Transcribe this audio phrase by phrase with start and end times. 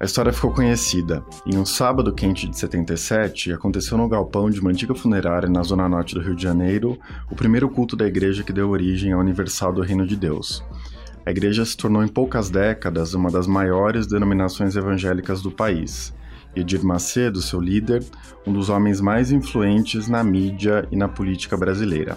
[0.00, 1.22] A história ficou conhecida.
[1.44, 5.86] Em um sábado quente de 77, aconteceu no galpão de uma antiga funerária na zona
[5.86, 6.98] norte do Rio de Janeiro
[7.30, 10.64] o primeiro culto da igreja que deu origem ao Universal do Reino de Deus.
[11.26, 16.14] A igreja se tornou em poucas décadas uma das maiores denominações evangélicas do país.
[16.56, 18.02] Edir Macedo, seu líder,
[18.46, 22.16] um dos homens mais influentes na mídia e na política brasileira.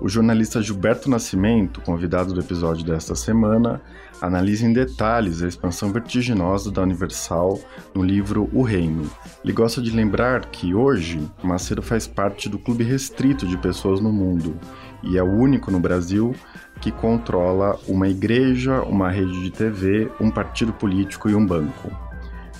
[0.00, 3.80] O jornalista Gilberto Nascimento, convidado do episódio desta semana,
[4.20, 7.60] analisa em detalhes a expansão vertiginosa da Universal
[7.94, 9.10] no livro O Reino.
[9.44, 14.12] Ele gosta de lembrar que hoje Macedo faz parte do clube restrito de pessoas no
[14.12, 14.56] mundo
[15.02, 16.34] e é o único no Brasil
[16.80, 22.09] que controla uma igreja, uma rede de TV, um partido político e um banco.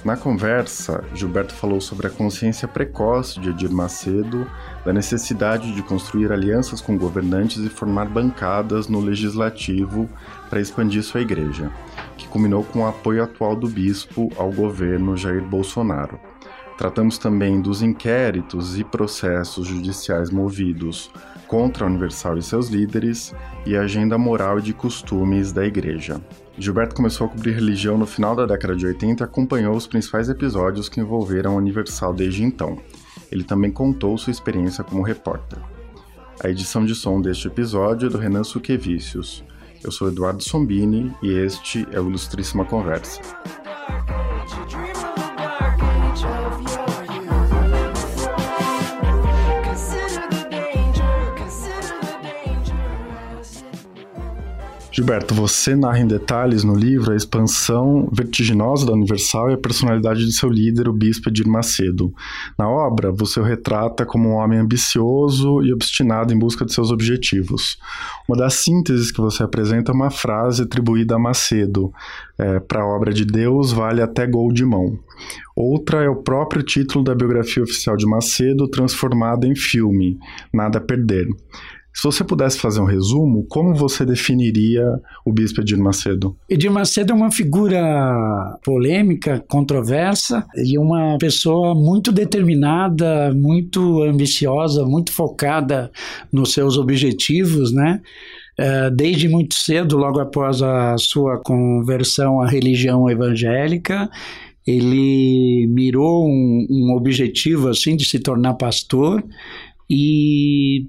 [0.02, 4.50] Na conversa, Gilberto falou sobre a consciência precoce de Edir Macedo
[4.82, 10.08] da necessidade de construir alianças com governantes e formar bancadas no legislativo
[10.48, 11.70] para expandir sua igreja,
[12.16, 16.18] que culminou com o apoio atual do bispo ao governo Jair Bolsonaro.
[16.78, 21.10] Tratamos também dos inquéritos e processos judiciais movidos
[21.46, 23.34] contra a Universal e seus líderes
[23.66, 26.22] e a agenda moral e de costumes da igreja.
[26.60, 30.28] Gilberto começou a cobrir religião no final da década de 80 e acompanhou os principais
[30.28, 32.78] episódios que envolveram a Universal desde então.
[33.32, 35.58] Ele também contou sua experiência como repórter.
[36.44, 39.42] A edição de som deste episódio é do Renan Suquevicius.
[39.82, 43.22] Eu sou Eduardo Sombini e este é o Ilustríssima Conversa.
[55.00, 60.26] Gilberto, você narra em detalhes no livro a expansão vertiginosa da Universal e a personalidade
[60.26, 62.12] de seu líder, o bispo Edir Macedo.
[62.58, 66.90] Na obra, você o retrata como um homem ambicioso e obstinado em busca de seus
[66.90, 67.78] objetivos.
[68.28, 71.90] Uma das sínteses que você apresenta é uma frase atribuída a Macedo,
[72.38, 74.98] é, para a obra de Deus vale até gol de mão.
[75.56, 80.18] Outra é o próprio título da biografia oficial de Macedo, transformada em filme,
[80.52, 81.26] Nada a Perder.
[81.92, 84.84] Se você pudesse fazer um resumo, como você definiria
[85.24, 86.36] o bispo Edir Macedo?
[86.48, 95.12] Edir Macedo é uma figura polêmica, controversa e uma pessoa muito determinada, muito ambiciosa, muito
[95.12, 95.90] focada
[96.32, 98.00] nos seus objetivos, né?
[98.58, 104.08] É, desde muito cedo, logo após a sua conversão à religião evangélica,
[104.66, 109.24] ele mirou um, um objetivo assim de se tornar pastor
[109.88, 110.86] e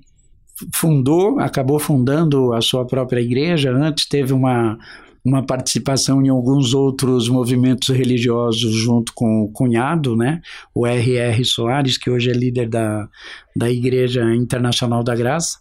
[0.74, 3.72] fundou, acabou fundando a sua própria igreja.
[3.72, 4.78] Antes teve uma,
[5.24, 10.42] uma participação em alguns outros movimentos religiosos junto com o cunhado, né?
[10.74, 11.46] O R.R.
[11.46, 13.08] Soares, que hoje é líder da,
[13.56, 15.58] da Igreja Internacional da Graça.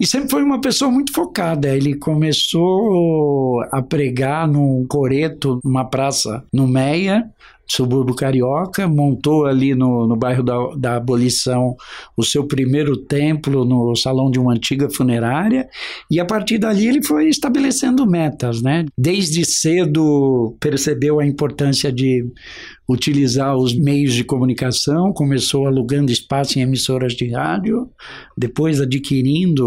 [0.00, 1.68] E sempre foi uma pessoa muito focada.
[1.76, 7.30] Ele começou a pregar num coreto, numa praça no Meia,
[7.66, 11.74] subúrbio carioca, montou ali no, no bairro da, da Abolição
[12.16, 15.68] o seu primeiro templo no salão de uma antiga funerária,
[16.10, 18.84] e a partir dali ele foi estabelecendo metas, né?
[18.96, 22.24] Desde cedo percebeu a importância de
[22.88, 27.88] utilizar os meios de comunicação, começou alugando espaço em emissoras de rádio,
[28.36, 29.66] depois adquirindo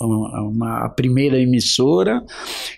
[0.00, 2.22] uma, a primeira emissora,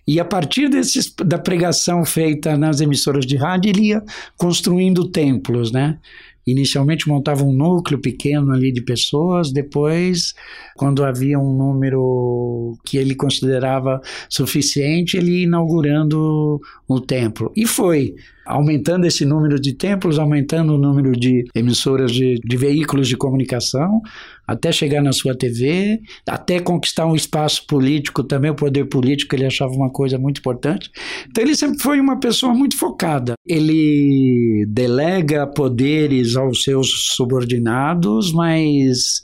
[0.06, 4.02] e a partir desses, da pregação feita nas emissoras de rádio, ele ia
[4.36, 5.98] construindo templos, né?
[6.46, 10.34] Inicialmente montava um núcleo pequeno ali de pessoas, depois,
[10.76, 17.50] quando havia um número que ele considerava suficiente, ele ia inaugurando o templo.
[17.56, 23.08] E foi aumentando esse número de templos, aumentando o número de emissoras de, de veículos
[23.08, 24.02] de comunicação,
[24.46, 29.46] até chegar na sua TV, até conquistar um espaço político também, o poder político ele
[29.46, 30.90] achava uma coisa muito importante.
[31.28, 33.34] Então ele sempre foi uma pessoa muito focada.
[33.46, 39.22] Ele delega poderes aos seus subordinados, mas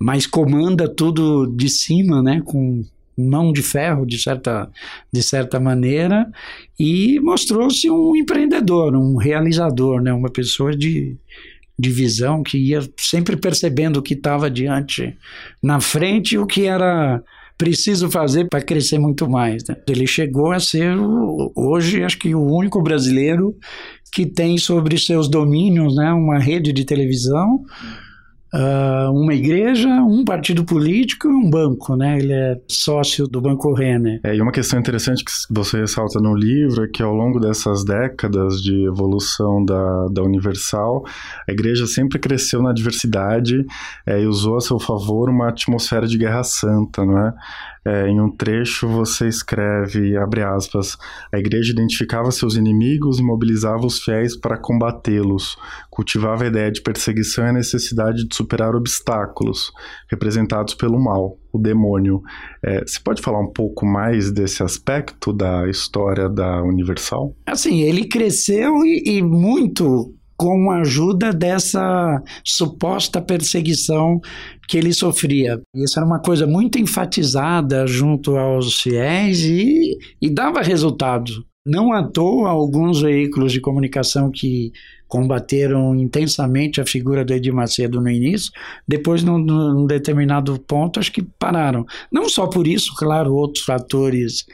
[0.00, 2.84] mas comanda tudo de cima, né, com
[3.18, 4.70] mão de ferro, de certa,
[5.12, 6.30] de certa maneira,
[6.78, 10.12] e mostrou-se um empreendedor, um realizador, né?
[10.12, 11.16] uma pessoa de,
[11.78, 15.16] de visão que ia sempre percebendo o que estava diante,
[15.62, 17.22] na frente, e o que era
[17.56, 19.64] preciso fazer para crescer muito mais.
[19.68, 19.76] Né?
[19.88, 20.96] Ele chegou a ser,
[21.54, 23.54] hoje, acho que o único brasileiro
[24.12, 27.64] que tem sobre seus domínios né, uma rede de televisão
[28.54, 32.18] uh, uma igreja, um partido político e um banco, né?
[32.18, 34.20] Ele é sócio do Banco Renner.
[34.24, 37.84] É, e uma questão interessante que você ressalta no livro é que ao longo dessas
[37.84, 41.04] décadas de evolução da, da Universal,
[41.48, 43.64] a igreja sempre cresceu na diversidade
[44.06, 47.32] é, e usou a seu favor uma atmosfera de guerra santa, não é?
[47.88, 50.98] É, em um trecho você escreve, abre aspas,
[51.32, 55.56] a igreja identificava seus inimigos e mobilizava os fiéis para combatê-los,
[55.88, 59.72] cultivava a ideia de perseguição e a necessidade de superar obstáculos,
[60.10, 62.20] representados pelo mal, o demônio.
[62.62, 67.34] É, você pode falar um pouco mais desse aspecto da história da Universal?
[67.46, 74.20] Assim, ele cresceu e, e muito com a ajuda dessa suposta perseguição
[74.68, 75.60] que ele sofria.
[75.74, 81.44] Isso era uma coisa muito enfatizada junto aos fiéis e, e dava resultado.
[81.66, 84.72] Não à toa, alguns veículos de comunicação que
[85.08, 88.52] combateram intensamente a figura do Edir Macedo no início,
[88.86, 91.86] depois, num, num, determinado ponto, acho que pararam.
[92.12, 94.44] Não só por isso, claro, outros fatores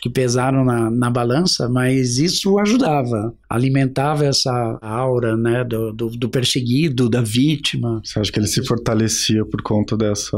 [0.00, 6.28] que pesaram na, na balança, mas isso ajudava, alimentava essa aura né, do, do, do
[6.28, 8.00] perseguido, da vítima.
[8.04, 10.36] Você acha que ele se fortalecia por conta dessa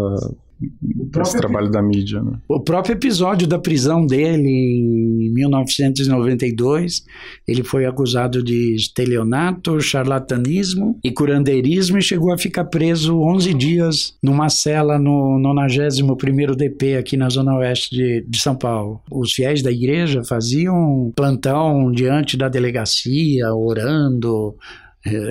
[1.22, 2.22] esse trabalho da mídia.
[2.22, 2.38] Né?
[2.48, 7.04] O próprio episódio da prisão dele em 1992,
[7.46, 14.14] ele foi acusado de estelionato, charlatanismo e curandeirismo e chegou a ficar preso 11 dias
[14.22, 19.00] numa cela no 91º DP aqui na zona oeste de, de São Paulo.
[19.10, 24.56] Os fiéis da igreja faziam plantão diante da delegacia, orando,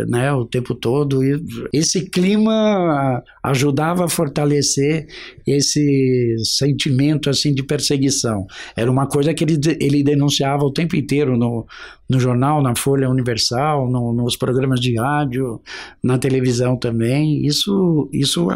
[0.08, 1.24] né, o tempo todo.
[1.24, 1.42] E
[1.74, 5.08] esse clima ajudava a fortalecer
[5.46, 8.46] esse sentimento assim de perseguição.
[8.76, 11.66] Era uma coisa que ele, ele denunciava o tempo inteiro no,
[12.10, 15.62] no jornal, na Folha Universal, no, nos programas de rádio,
[16.04, 17.46] na televisão também.
[17.46, 18.48] Isso, isso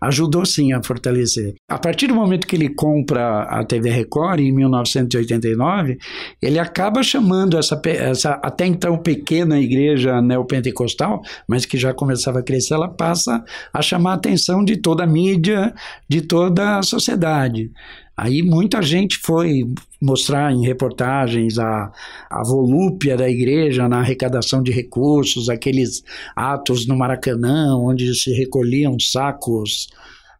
[0.00, 1.54] ajudou sim a fortalecer.
[1.68, 5.98] A partir do momento que ele compra a TV Record, em 1989,
[6.42, 12.42] ele acaba chamando essa, essa até então pequena igreja neopentecostal, mas que já começava a
[12.42, 15.74] crescer, ela passa a chamar a atenção de toda a mídia,
[16.08, 17.70] de toda a sociedade.
[18.18, 19.62] Aí muita gente foi
[20.02, 21.92] mostrar em reportagens a,
[22.28, 26.02] a volúpia da igreja na arrecadação de recursos, aqueles
[26.34, 29.86] atos no Maracanã, onde se recolhiam sacos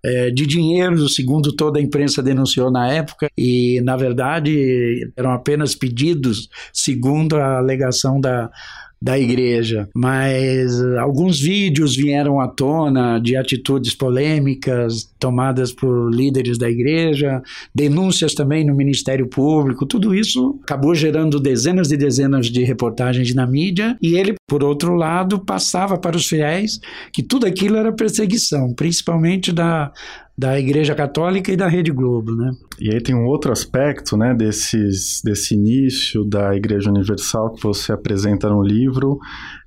[0.04, 5.76] é, de dinheiro, segundo toda a imprensa denunciou na época, e na verdade eram apenas
[5.76, 8.50] pedidos, segundo a alegação da
[9.00, 16.68] da igreja, mas alguns vídeos vieram à tona de atitudes polêmicas tomadas por líderes da
[16.68, 17.40] igreja,
[17.74, 23.46] denúncias também no Ministério Público, tudo isso acabou gerando dezenas e dezenas de reportagens na
[23.46, 26.80] mídia e ele, por outro lado, passava para os fiéis
[27.12, 29.92] que tudo aquilo era perseguição, principalmente da
[30.38, 32.52] da Igreja Católica e da Rede Globo, né?
[32.80, 37.92] E aí tem um outro aspecto, né, desses, desse início da Igreja Universal que você
[37.92, 39.18] apresenta no livro,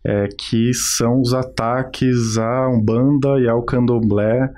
[0.06, 4.50] é, que são os ataques à Umbanda e ao Candomblé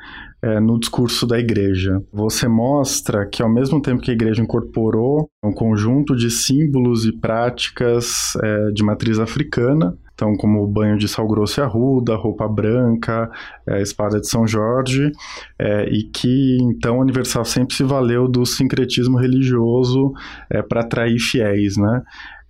[0.44, 2.00] é, no discurso da igreja.
[2.14, 7.12] Você mostra que, ao mesmo tempo que a igreja incorporou um conjunto de símbolos e
[7.12, 12.48] práticas é, de matriz africana, então como o banho de sal grosso e arruda, roupa
[12.48, 13.30] branca,
[13.68, 15.12] é, espada de São Jorge,
[15.58, 20.14] é, e que então a Universal sempre se valeu do sincretismo religioso
[20.50, 22.04] é, para atrair fiéis, né?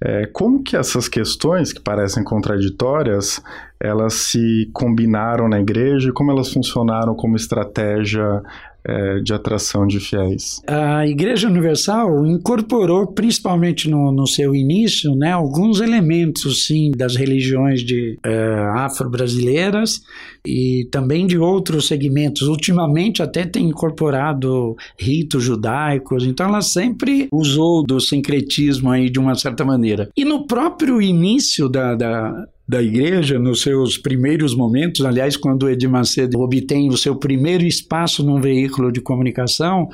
[0.05, 3.41] É, como que essas questões, que parecem contraditórias,
[3.79, 8.41] elas se combinaram na igreja e como elas funcionaram como estratégia
[8.85, 10.61] é, de atração de fiéis?
[10.67, 17.81] A Igreja Universal incorporou, principalmente no, no seu início, né, alguns elementos sim, das religiões
[17.81, 20.01] de é, afro-brasileiras
[20.45, 22.47] e também de outros segmentos.
[22.47, 29.35] Ultimamente até tem incorporado ritos judaicos, então ela sempre usou do sincretismo aí de uma
[29.35, 30.09] certa maneira.
[30.15, 35.89] E no próprio início da, da da igreja nos seus primeiros momentos, aliás, quando Edir
[35.89, 39.89] Macedo obtém o seu primeiro espaço num veículo de comunicação,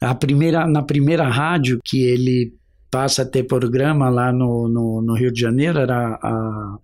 [0.00, 2.54] a primeira, na primeira rádio que ele
[2.90, 6.78] passa a ter programa lá no, no, no Rio de Janeiro, era a,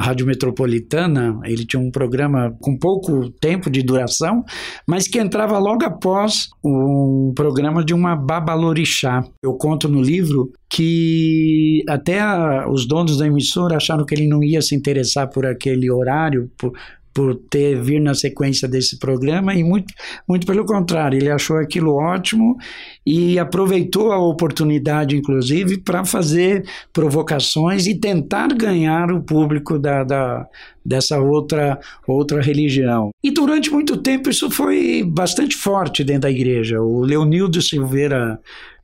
[0.00, 4.42] a Rádio Metropolitana, ele tinha um programa com pouco tempo de duração,
[4.86, 9.22] mas que entrava logo após um programa de uma babalorixá.
[9.42, 14.42] Eu conto no livro que até a, os donos da emissora acharam que ele não
[14.42, 16.72] ia se interessar por aquele horário, por,
[17.12, 19.92] por ter vir na sequência desse programa e muito,
[20.28, 22.56] muito pelo contrário, ele achou aquilo ótimo
[23.04, 30.46] e aproveitou a oportunidade, inclusive, para fazer provocações e tentar ganhar o público da, da,
[30.84, 33.10] dessa outra, outra religião.
[33.22, 36.80] E durante muito tempo isso foi bastante forte dentro da igreja.
[36.80, 38.38] O Leonildo Silveira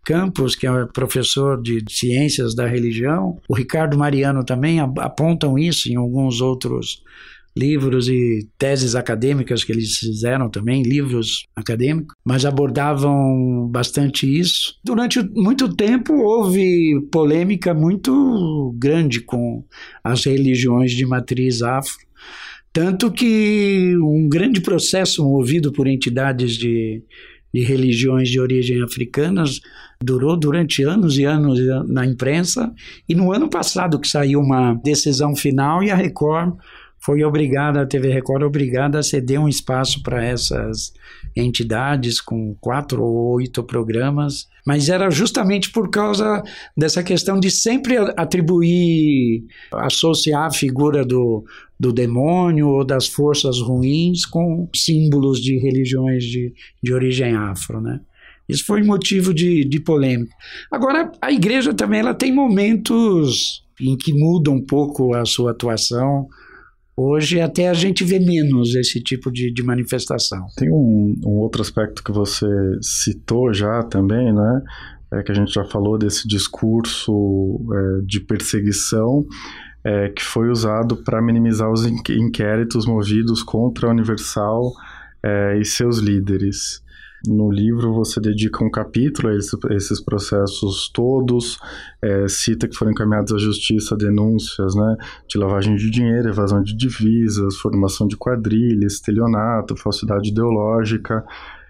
[0.04, 5.96] Campos, que é professor de ciências da religião, o Ricardo Mariano também apontam isso em
[5.96, 7.02] alguns outros
[7.56, 14.74] livros e teses acadêmicas que eles fizeram também, livros acadêmicos, mas abordavam bastante isso.
[14.84, 19.64] Durante muito tempo houve polêmica muito grande com
[20.04, 22.06] as religiões de matriz afro,
[22.72, 27.02] tanto que um grande processo movido por entidades de,
[27.54, 29.60] de religiões de origem africanas
[29.98, 31.58] durou durante anos e anos
[31.88, 32.70] na imprensa
[33.08, 36.54] e no ano passado que saiu uma decisão final e a Record
[37.06, 40.92] foi obrigada, a TV Record obrigada a ceder um espaço para essas
[41.36, 46.42] entidades com quatro ou oito programas, mas era justamente por causa
[46.76, 51.44] dessa questão de sempre atribuir, associar a figura do,
[51.78, 58.00] do demônio ou das forças ruins com símbolos de religiões de, de origem afro, né?
[58.48, 60.34] Isso foi motivo de, de polêmica.
[60.72, 66.28] Agora, a igreja também ela tem momentos em que muda um pouco a sua atuação,
[66.96, 70.46] Hoje até a gente vê menos esse tipo de, de manifestação.
[70.56, 72.46] Tem um, um, outro aspecto que você
[72.80, 74.62] citou já também, né?
[75.12, 79.26] É que a gente já falou desse discurso é, de perseguição
[79.84, 84.72] é, que foi usado para minimizar os inquéritos movidos contra a Universal
[85.22, 86.82] é, e seus líderes.
[87.26, 91.58] No livro você dedica um capítulo a esse, esses processos todos,
[92.00, 94.96] é, cita que foram encaminhados à justiça denúncias né,
[95.28, 101.24] de lavagem de dinheiro, evasão de divisas, formação de quadrilha, estelionato, falsidade ideológica,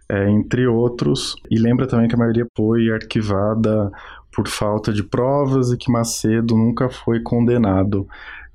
[0.09, 1.37] é, entre outros.
[1.51, 3.91] E lembra também que a maioria foi arquivada
[4.35, 8.07] por falta de provas e que Macedo nunca foi condenado.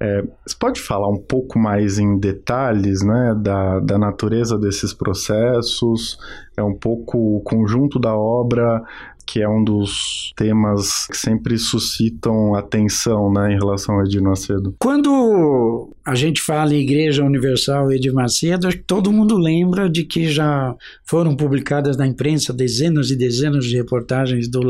[0.01, 6.17] É, você pode falar um pouco mais em detalhes né, da, da natureza desses processos,
[6.58, 8.81] é um pouco o conjunto da obra,
[9.27, 14.75] que é um dos temas que sempre suscitam atenção né, em relação a Edir Macedo.
[14.79, 20.75] Quando a gente fala em Igreja Universal Edir Macedo, todo mundo lembra de que já
[21.05, 24.62] foram publicadas na imprensa dezenas e dezenas de reportagens do,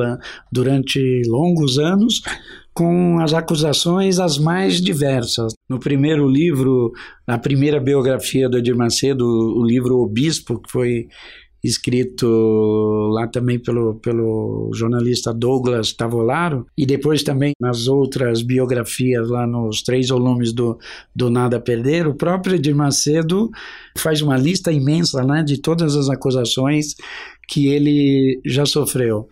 [0.52, 2.22] durante longos anos
[2.74, 5.54] com as acusações as mais diversas.
[5.70, 6.92] No primeiro livro,
[7.28, 11.08] na primeira biografia do Edir Macedo, o livro O Bispo, que foi
[11.64, 12.26] escrito
[13.14, 19.84] lá também pelo, pelo jornalista Douglas Tavolaro, e depois também nas outras biografias, lá nos
[19.84, 20.80] três volumes do,
[21.16, 23.50] do Nada Perder, o próprio Edir Macedo
[23.98, 26.96] faz uma lista imensa né, de todas as acusações
[27.48, 29.28] que ele já sofreu.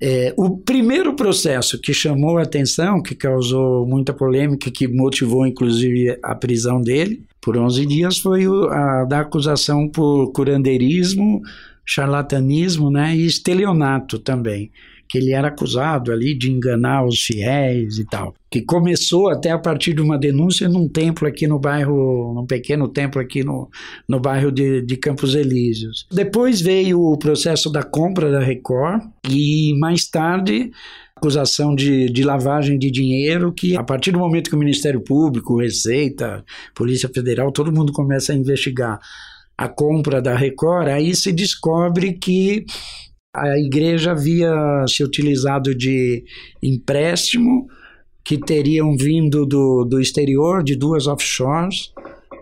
[0.00, 6.16] É, o primeiro processo que chamou a atenção, que causou muita polêmica, que motivou inclusive
[6.22, 11.40] a prisão dele por 11 dias, foi o, a da acusação por curandeirismo,
[11.84, 14.70] charlatanismo né, e estelionato também
[15.08, 18.34] que ele era acusado ali de enganar os fiéis e tal.
[18.50, 22.88] Que começou até a partir de uma denúncia num templo aqui no bairro, num pequeno
[22.88, 23.68] templo aqui no,
[24.08, 26.06] no bairro de, de Campos Elíseos.
[26.12, 30.70] Depois veio o processo da compra da Record e mais tarde
[31.18, 35.60] acusação de, de lavagem de dinheiro que a partir do momento que o Ministério Público,
[35.60, 39.00] Receita, Polícia Federal, todo mundo começa a investigar
[39.56, 42.64] a compra da Record, aí se descobre que
[43.34, 46.24] a igreja havia se utilizado de
[46.62, 47.68] empréstimo
[48.24, 51.92] que teriam vindo do, do exterior, de duas offshores,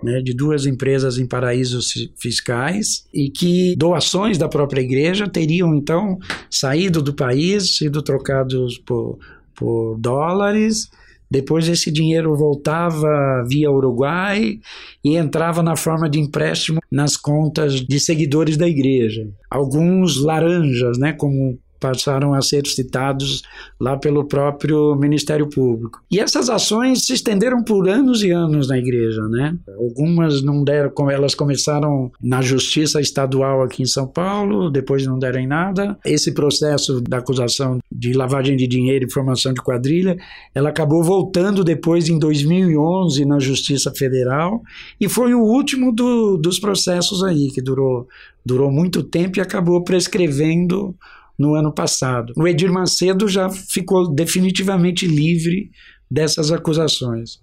[0.03, 6.19] né, de duas empresas em paraísos fiscais, e que doações da própria igreja teriam então
[6.51, 9.19] saído do país, sido trocados por,
[9.55, 10.91] por dólares
[11.31, 14.59] depois esse dinheiro voltava via Uruguai
[15.05, 19.29] e entrava na forma de empréstimo nas contas de seguidores da igreja.
[19.51, 23.43] Alguns laranjas, né, como passaram a ser citados
[23.81, 26.01] lá pelo próprio Ministério Público.
[26.11, 29.57] E essas ações se estenderam por anos e anos na igreja, né?
[29.79, 35.41] Algumas não deram, elas começaram na justiça estadual aqui em São Paulo, depois não deram
[35.41, 35.99] em nada.
[36.05, 40.17] Esse processo da acusação de lavagem de dinheiro e formação de quadrilha,
[40.55, 44.63] ela acabou voltando depois em 2011 na Justiça Federal
[45.01, 48.07] e foi o último do, dos processos aí que durou
[48.45, 50.95] durou muito tempo e acabou prescrevendo
[51.39, 52.33] no ano passado.
[52.37, 55.71] O Edir Macedo já ficou definitivamente livre
[56.11, 57.39] dessas acusações.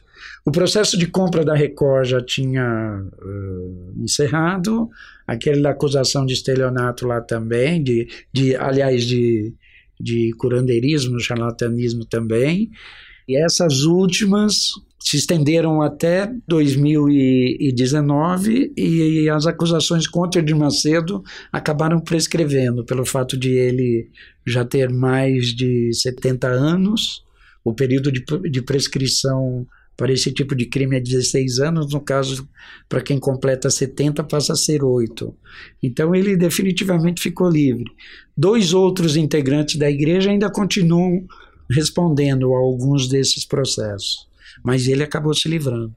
[0.45, 4.89] O processo de compra da Record já tinha uh, encerrado,
[5.27, 9.53] aquele da acusação de estelionato lá também, de, de aliás, de,
[9.99, 12.69] de curandeirismo, charlatanismo também.
[13.27, 14.71] E essas últimas
[15.03, 23.49] se estenderam até 2019 e as acusações contra Edir Macedo acabaram prescrevendo pelo fato de
[23.49, 24.09] ele
[24.47, 27.21] já ter mais de 70 anos.
[27.65, 29.67] O período de, de prescrição
[29.97, 32.47] para esse tipo de crime é 16 anos, no caso,
[32.87, 35.35] para quem completa 70, passa a ser 8.
[35.83, 37.91] Então ele definitivamente ficou livre.
[38.35, 41.25] Dois outros integrantes da igreja ainda continuam
[41.69, 44.27] respondendo a alguns desses processos,
[44.63, 45.93] mas ele acabou se livrando.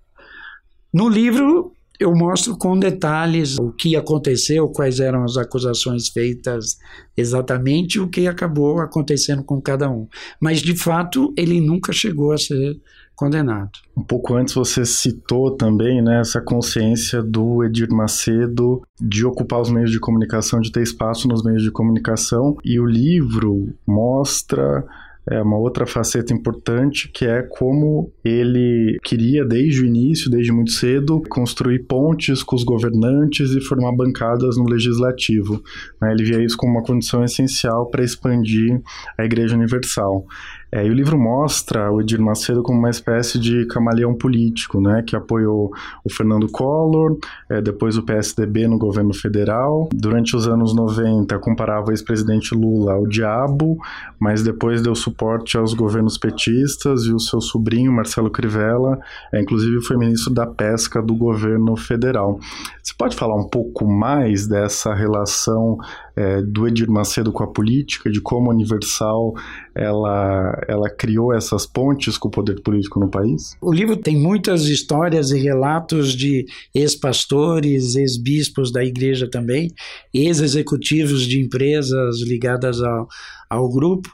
[0.92, 6.78] No livro, eu mostro com detalhes o que aconteceu, quais eram as acusações feitas
[7.16, 10.06] exatamente, o que acabou acontecendo com cada um.
[10.40, 12.78] Mas, de fato, ele nunca chegou a ser
[13.14, 13.70] condenado.
[13.96, 19.70] Um pouco antes você citou também né, essa consciência do Edir Macedo de ocupar os
[19.70, 24.85] meios de comunicação, de ter espaço nos meios de comunicação, e o livro mostra
[25.28, 30.71] é uma outra faceta importante que é como ele queria desde o início, desde muito
[30.71, 35.62] cedo, construir pontes com os governantes e formar bancadas no legislativo.
[36.00, 36.12] Né?
[36.12, 38.80] Ele via isso como uma condição essencial para expandir
[39.18, 40.25] a Igreja Universal.
[40.70, 45.02] É, e o livro mostra o Edir Macedo como uma espécie de camaleão político, né,
[45.06, 45.73] que apoiou
[46.04, 47.18] o Fernando Collor,
[47.49, 49.88] é, depois o PSDB no governo federal.
[49.92, 53.78] Durante os anos 90, comparava o ex-presidente Lula ao diabo,
[54.18, 58.99] mas depois deu suporte aos governos petistas e o seu sobrinho, Marcelo Crivella,
[59.32, 62.40] é, inclusive foi ministro da Pesca do governo federal.
[62.82, 65.78] Você pode falar um pouco mais dessa relação
[66.14, 69.35] é, do Edir Macedo com a política, de como a Universal
[69.76, 73.56] ela, ela criou essas pontes com o poder político no país?
[73.61, 79.71] O livro tem muitas histórias e relatos de ex-pastores, ex-bispos da igreja também,
[80.12, 83.06] ex-executivos de empresas ligadas ao,
[83.50, 84.09] ao grupo.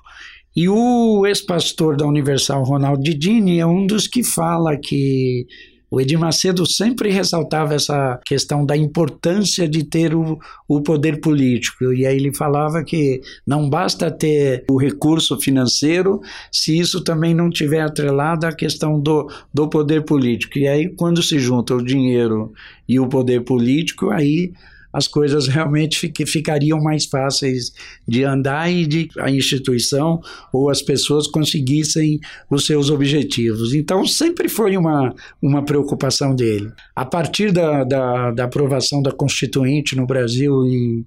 [0.54, 5.46] E o ex-pastor da Universal, Ronaldo Didini, é um dos que fala que
[5.92, 11.92] o Edir Macedo sempre ressaltava essa questão da importância de ter o, o poder político.
[11.92, 17.50] E aí ele falava que não basta ter o recurso financeiro se isso também não
[17.50, 20.58] tiver atrelado à questão do, do poder político.
[20.58, 22.54] E aí, quando se junta o dinheiro
[22.88, 24.50] e o poder político, aí
[24.92, 27.72] as coisas realmente ficariam mais fáceis
[28.06, 30.20] de andar e de a instituição
[30.52, 33.72] ou as pessoas conseguissem os seus objetivos.
[33.74, 36.70] Então, sempre foi uma, uma preocupação dele.
[36.94, 41.06] A partir da, da, da aprovação da Constituinte no Brasil em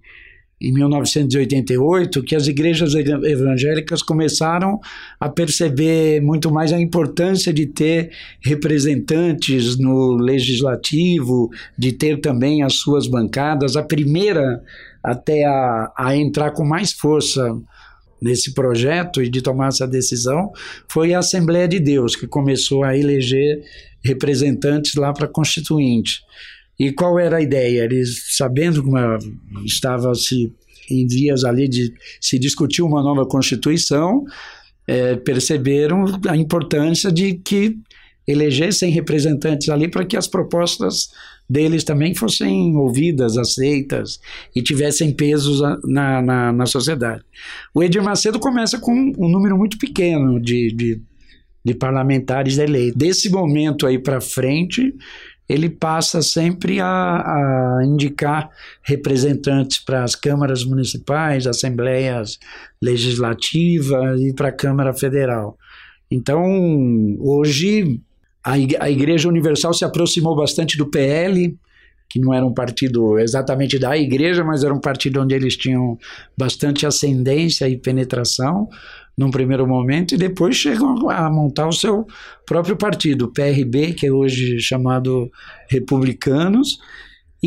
[0.66, 4.80] em 1988 que as igrejas evangélicas começaram
[5.20, 12.74] a perceber muito mais a importância de ter representantes no legislativo, de ter também as
[12.78, 13.76] suas bancadas.
[13.76, 14.60] A primeira
[15.04, 17.56] até a, a entrar com mais força
[18.20, 20.52] nesse projeto e de tomar essa decisão
[20.90, 23.62] foi a Assembleia de Deus, que começou a eleger
[24.04, 26.22] representantes lá para Constituinte.
[26.80, 27.84] E qual era a ideia?
[27.84, 28.98] Eles, sabendo como
[29.66, 30.54] estava se
[30.90, 34.24] em vias ali de se discutir uma nova Constituição,
[34.88, 37.78] é, perceberam a importância de que
[38.28, 41.10] elegessem representantes ali para que as propostas
[41.48, 44.20] deles também fossem ouvidas, aceitas
[44.56, 47.24] e tivessem pesos na, na, na sociedade.
[47.74, 51.02] O Edir Macedo começa com um número muito pequeno de, de,
[51.64, 52.98] de parlamentares eleitos.
[52.98, 54.92] Desse momento aí para frente,
[55.48, 58.50] ele passa sempre a, a indicar
[58.82, 62.40] representantes para as câmaras municipais, assembleias
[62.82, 65.58] legislativas e para a Câmara Federal.
[66.10, 66.44] Então,
[67.20, 68.00] hoje,
[68.44, 68.58] a,
[68.90, 71.58] Igreja Universal se aproximou bastante do PL,
[72.10, 75.98] que não era um partido exatamente da igreja, mas era um partido onde eles tinham
[76.38, 78.70] bastante ascendência e penetração
[79.18, 82.06] num primeiro momento e depois chegam a montar o seu
[82.46, 85.30] próprio partido, o PRB, que é hoje chamado
[85.70, 86.78] Republicanos,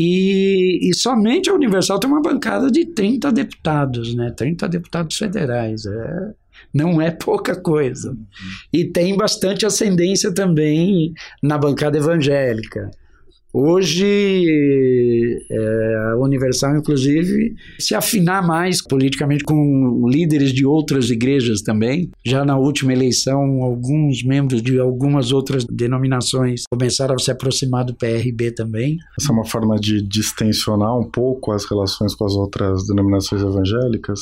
[0.01, 4.31] e, e, somente a Universal tem uma bancada de 30 deputados, né?
[4.31, 5.85] 30 deputados federais.
[5.85, 6.33] É,
[6.73, 8.15] não é pouca coisa.
[8.71, 12.89] E tem bastante ascendência também na bancada evangélica.
[13.51, 14.05] Hoje,
[15.49, 22.11] é, a Universal, inclusive, se afinar mais politicamente com líderes de outras igrejas também.
[22.23, 27.95] Já na última eleição, alguns membros de algumas outras denominações começaram a se aproximar do
[27.95, 28.97] PRB também.
[29.19, 34.19] Essa é uma forma de distensionar um pouco as relações com as outras denominações evangélicas?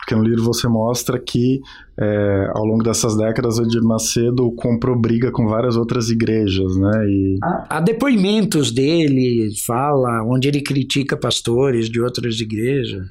[0.00, 1.60] Porque no livro você mostra que
[1.98, 7.06] é, ao longo dessas décadas o Edir Macedo comprou briga com várias outras igrejas, né?
[7.06, 7.38] E...
[7.68, 13.02] Há, depoimentos dele, fala, onde ele critica pastores de outras igrejas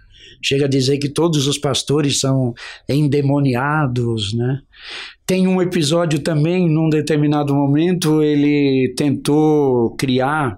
[0.42, 2.54] chega a dizer que todos os pastores são
[2.88, 4.60] endemoniados, né?
[5.26, 10.58] Tem um episódio também, num determinado momento, ele tentou criar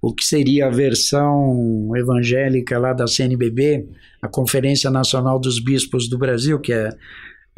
[0.00, 3.88] o que seria a versão evangélica lá da CNBB,
[4.22, 6.90] a Conferência Nacional dos Bispos do Brasil, que é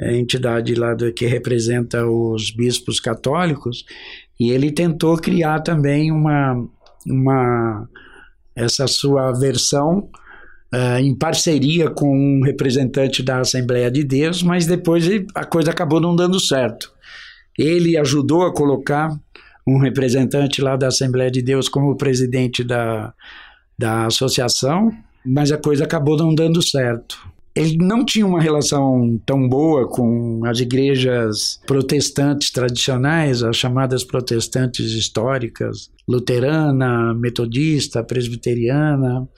[0.01, 3.85] a entidade lá do, que representa os bispos católicos,
[4.39, 6.67] e ele tentou criar também uma,
[7.07, 7.87] uma
[8.57, 10.09] essa sua versão
[10.75, 16.01] uh, em parceria com um representante da Assembleia de Deus, mas depois a coisa acabou
[16.01, 16.91] não dando certo.
[17.59, 19.11] Ele ajudou a colocar
[19.67, 23.13] um representante lá da Assembleia de Deus como presidente da,
[23.79, 24.91] da associação,
[25.25, 27.19] mas a coisa acabou não dando certo.
[27.55, 34.93] Ele não tinha uma relação tão boa com as igrejas protestantes tradicionais, as chamadas protestantes
[34.93, 39.29] históricas, luterana, metodista, presbiteriana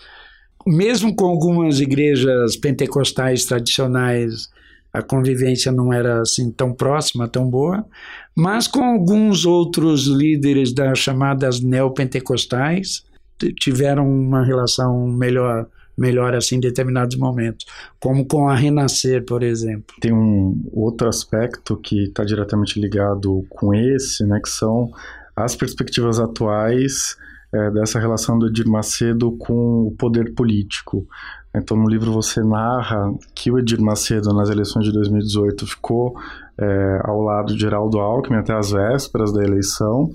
[0.66, 4.48] mesmo com algumas igrejas pentecostais tradicionais,
[4.92, 7.84] a convivência não era assim tão próxima, tão boa,
[8.36, 13.04] mas com alguns outros líderes das chamadas neopentecostais
[13.58, 17.66] tiveram uma relação melhor melhor assim em determinados momentos,
[18.00, 19.94] como com a Renascer, por exemplo.
[20.00, 24.90] Tem um outro aspecto que está diretamente ligado com esse, né, que são
[25.36, 27.16] as perspectivas atuais
[27.54, 31.06] é, dessa relação do Edir Macedo com o poder político.
[31.54, 36.14] Então, no livro você narra que o Edir Macedo, nas eleições de 2018, ficou
[36.58, 40.10] é, ao lado de Geraldo Alckmin até as vésperas da eleição,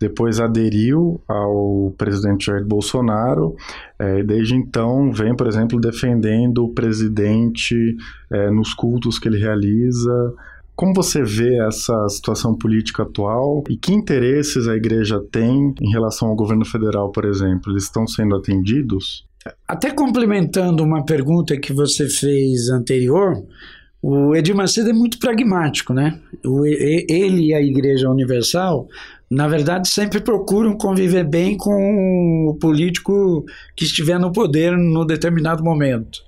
[0.00, 3.54] depois aderiu ao presidente Jair Bolsonaro,
[3.98, 7.96] é, e desde então vem, por exemplo, defendendo o presidente
[8.30, 10.34] é, nos cultos que ele realiza,
[10.74, 16.28] como você vê essa situação política atual e que interesses a igreja tem em relação
[16.28, 17.70] ao governo federal, por exemplo?
[17.70, 19.28] Eles estão sendo atendidos?
[19.66, 23.42] Até complementando uma pergunta que você fez anterior,
[24.02, 26.18] o Edir Macedo é muito pragmático, né?
[26.44, 28.88] Ele e a Igreja Universal,
[29.30, 33.44] na verdade, sempre procuram conviver bem com o político
[33.76, 36.20] que estiver no poder no determinado momento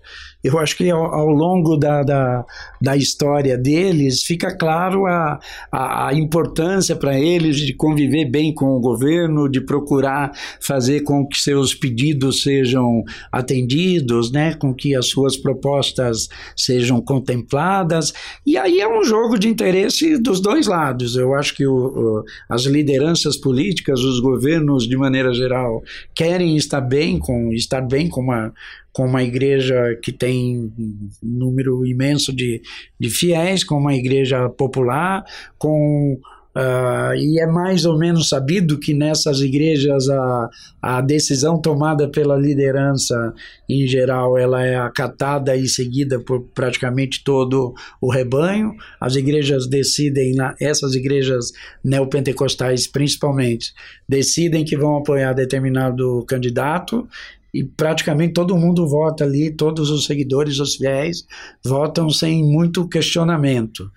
[0.42, 2.44] eu acho que ao, ao longo da, da,
[2.81, 5.38] da, história deles fica claro a,
[5.70, 11.26] a, a importância para eles de conviver bem com o governo, de procurar fazer com
[11.26, 18.12] que seus pedidos sejam atendidos, né, com que as suas propostas sejam contempladas.
[18.44, 21.16] E aí é um jogo de interesse dos dois lados.
[21.16, 25.83] Eu acho que o, o, as lideranças políticas, os governos de maneira geral,
[26.14, 28.52] querem estar bem com estar bem com uma
[28.92, 32.61] com uma igreja que tem um número imenso de,
[33.00, 35.24] de fiéis, com uma igreja popular,
[35.59, 36.20] com
[36.55, 40.50] Uh, e é mais ou menos sabido que nessas igrejas a,
[40.83, 43.33] a decisão tomada pela liderança
[43.66, 48.74] em geral ela é acatada e seguida por praticamente todo o rebanho.
[49.00, 51.52] As igrejas decidem, essas igrejas
[51.83, 53.72] neopentecostais principalmente,
[54.07, 57.09] decidem que vão apoiar determinado candidato
[57.52, 61.26] e praticamente todo mundo vota ali, todos os seguidores, os fiéis,
[61.64, 63.90] votam sem muito questionamento.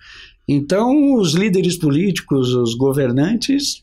[0.46, 3.82] Então, os líderes políticos, os governantes,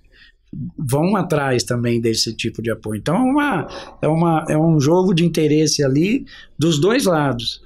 [0.78, 3.00] vão atrás também desse tipo de apoio.
[3.00, 3.68] Então, é, uma,
[4.02, 6.26] é, uma, é um jogo de interesse ali
[6.58, 7.62] dos dois lados.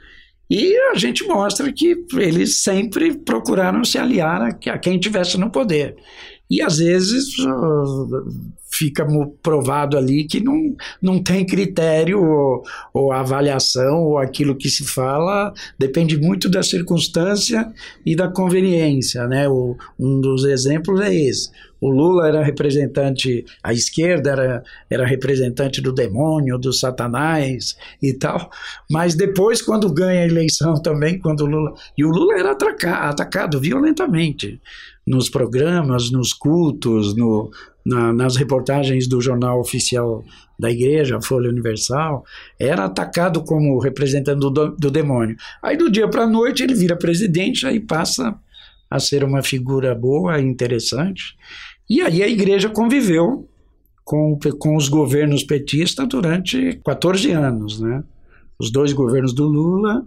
[0.50, 5.98] E a gente mostra que eles sempre procuraram se aliar a, quem tivesse no poder.
[6.50, 7.36] E às vezes
[8.70, 9.06] fica
[9.42, 15.54] provado ali que não, não tem critério ou, ou avaliação ou aquilo que se fala
[15.80, 17.72] depende muito da circunstância
[18.06, 19.48] e da conveniência, né?
[19.48, 21.50] O, um dos exemplos é esse.
[21.80, 28.50] O Lula era representante, a esquerda era, era representante do demônio, do satanás e tal,
[28.90, 31.74] mas depois, quando ganha a eleição também, quando o Lula.
[31.96, 34.60] E o Lula era atacado, atacado violentamente
[35.08, 37.50] nos programas, nos cultos, no,
[37.86, 40.22] na, nas reportagens do jornal oficial
[40.60, 42.26] da igreja, Folha Universal,
[42.60, 45.38] era atacado como representante do, do demônio.
[45.63, 48.36] Aí do dia para a noite ele vira presidente, aí passa
[48.89, 51.38] a ser uma figura boa, interessante.
[51.89, 53.48] E aí a igreja conviveu
[54.04, 58.04] com, com os governos petistas durante 14 anos, né?
[58.60, 60.06] Os dois governos do Lula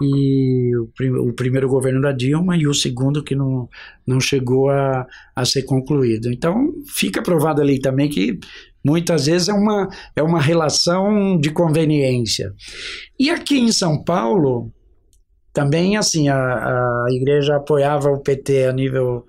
[0.00, 3.68] e o, prim, o, primeiro governo da Dilma e o segundo que não,
[4.06, 6.30] não chegou a, a ser concluído.
[6.30, 8.38] Então, fica provado ali também que
[8.84, 12.52] muitas vezes é uma, é uma relação de conveniência.
[13.18, 14.72] E aqui em São Paulo,
[15.52, 19.24] também, assim, a, a igreja apoiava o PT a nível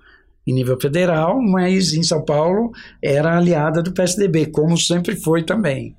[0.46, 5.94] em nível federal, mas em São Paulo era aliada do PSDB, como sempre foi também.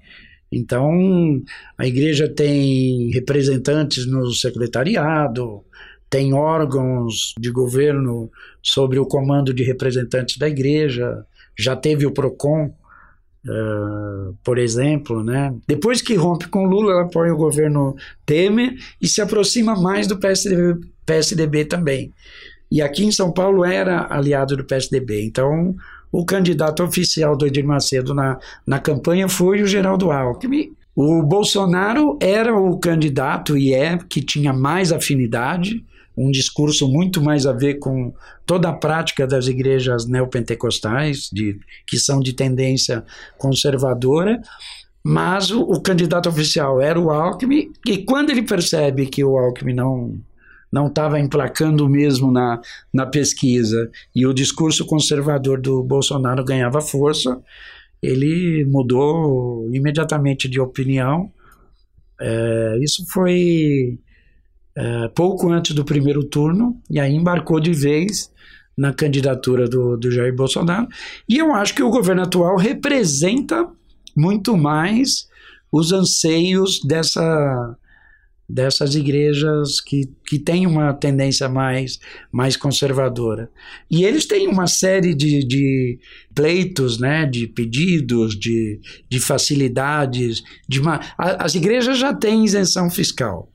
[0.51, 1.41] Então,
[1.77, 5.63] a igreja tem representantes no secretariado,
[6.09, 8.29] tem órgãos de governo
[8.61, 11.25] sobre o comando de representantes da igreja,
[11.57, 12.65] já teve o PROCON,
[13.45, 15.23] uh, por exemplo.
[15.23, 15.55] Né?
[15.65, 20.19] Depois que rompe com Lula, ela apoia o governo Temer e se aproxima mais do
[20.19, 22.13] PSDB, PSDB também.
[22.69, 25.23] E aqui em São Paulo era aliado do PSDB.
[25.23, 25.75] Então,
[26.11, 30.73] o candidato oficial do Edir Macedo na, na campanha foi o Geraldo Alckmin.
[30.95, 35.85] O Bolsonaro era o candidato e é que tinha mais afinidade,
[36.17, 38.13] um discurso muito mais a ver com
[38.45, 43.05] toda a prática das igrejas neopentecostais, de, que são de tendência
[43.37, 44.41] conservadora,
[45.01, 49.73] mas o, o candidato oficial era o Alckmin, e quando ele percebe que o Alckmin
[49.73, 50.19] não
[50.71, 52.61] não estava emplacando mesmo na,
[52.93, 57.41] na pesquisa e o discurso conservador do Bolsonaro ganhava força,
[58.01, 61.31] ele mudou imediatamente de opinião.
[62.19, 63.99] É, isso foi
[64.75, 68.31] é, pouco antes do primeiro turno e aí embarcou de vez
[68.77, 70.87] na candidatura do, do Jair Bolsonaro.
[71.27, 73.67] E eu acho que o governo atual representa
[74.15, 75.27] muito mais
[75.71, 77.77] os anseios dessa
[78.51, 81.99] dessas igrejas que, que têm uma tendência mais,
[82.31, 83.49] mais conservadora.
[83.89, 85.99] E eles têm uma série de, de
[86.35, 90.43] pleitos, né, de pedidos, de, de facilidades.
[90.67, 93.49] De uma, as igrejas já têm isenção fiscal,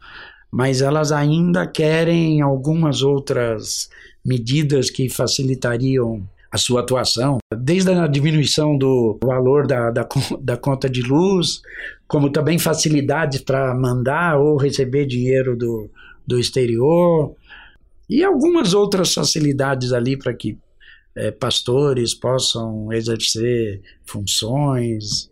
[0.51, 3.89] mas elas ainda querem algumas outras
[4.25, 10.09] medidas que facilitariam a sua atuação, desde a diminuição do valor da, da,
[10.41, 11.61] da conta de luz,
[12.07, 15.91] como também facilidades para mandar ou receber dinheiro do,
[16.27, 17.35] do exterior,
[18.09, 20.57] e algumas outras facilidades ali para que
[21.17, 25.31] é, pastores possam exercer funções.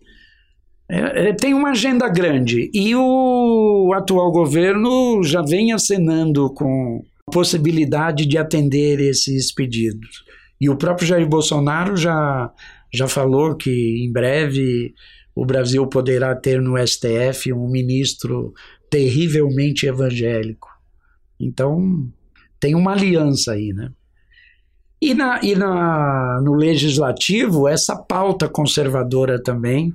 [0.88, 7.32] É, é, tem uma agenda grande e o atual governo já vem acenando com a
[7.32, 10.24] possibilidade de atender esses pedidos.
[10.64, 12.50] E o próprio Jair Bolsonaro já,
[12.90, 13.70] já falou que
[14.02, 14.94] em breve
[15.34, 18.54] o Brasil poderá ter no STF um ministro
[18.88, 20.70] terrivelmente evangélico.
[21.38, 22.08] Então,
[22.58, 23.90] tem uma aliança aí, né?
[25.02, 29.94] E, na, e na, no legislativo, essa pauta conservadora também,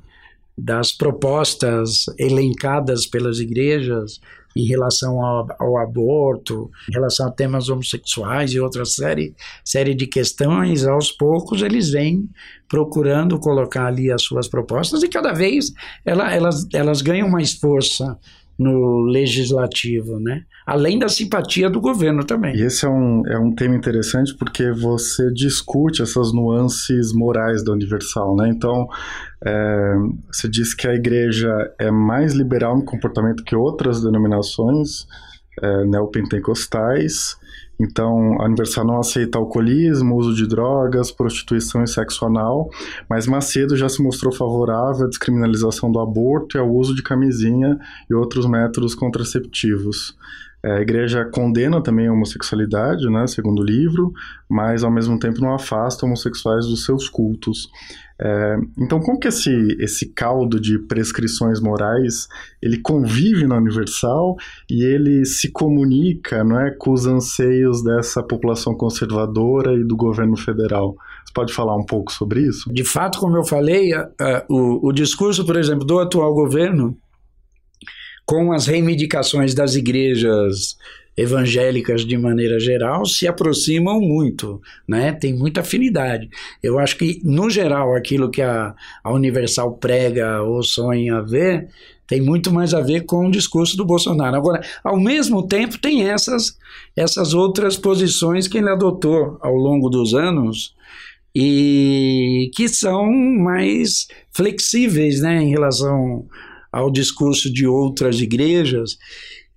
[0.62, 4.20] das propostas elencadas pelas igrejas,
[4.56, 10.08] em relação ao, ao, aborto, em relação a temas homossexuais e outra série, série de
[10.08, 12.28] questões, aos poucos eles vêm
[12.68, 15.72] procurando colocar ali as suas propostas e cada vez
[16.06, 18.18] ela, elas, elas ganham mais força
[18.60, 20.44] no legislativo, né?
[20.68, 22.56] Além da simpatia do governo também.
[22.56, 27.72] E esse é um, é um tema interessante porque você discute essas nuances morais da
[27.72, 28.50] Universal, né?
[28.50, 28.88] Então,
[29.44, 29.94] é,
[30.30, 35.08] você diz que a igreja é mais liberal no comportamento que outras denominações
[35.62, 37.38] é, neopentecostais,
[37.80, 42.70] então, a Universal não aceita alcoolismo, uso de drogas, prostituição e sexo anal,
[43.10, 47.80] mas Macedo já se mostrou favorável à descriminalização do aborto e ao uso de camisinha
[48.10, 50.18] e outros métodos contraceptivos.
[50.62, 54.12] É, a igreja condena também a homossexualidade, né, segundo o livro,
[54.50, 57.70] mas ao mesmo tempo não afasta homossexuais dos seus cultos.
[58.22, 62.28] É, então, como que esse, esse caldo de prescrições morais
[62.62, 64.36] ele convive na Universal
[64.70, 70.36] e ele se comunica não é, com os anseios dessa população conservadora e do governo
[70.36, 70.96] federal?
[71.26, 72.72] Você pode falar um pouco sobre isso?
[72.74, 76.98] De fato, como eu falei, a, a, o, o discurso, por exemplo, do atual governo
[78.26, 80.78] com as reivindicações das igrejas
[81.20, 85.12] evangélicas de maneira geral se aproximam muito, né?
[85.12, 86.30] Tem muita afinidade.
[86.64, 91.68] Eu acho que no geral aquilo que a, a Universal prega ou sonha ver
[92.08, 94.36] tem muito mais a ver com o discurso do Bolsonaro.
[94.36, 96.58] Agora, ao mesmo tempo, tem essas
[96.96, 100.74] essas outras posições que ele adotou ao longo dos anos
[101.36, 106.26] e que são mais flexíveis, né, em relação
[106.72, 108.98] ao discurso de outras igrejas.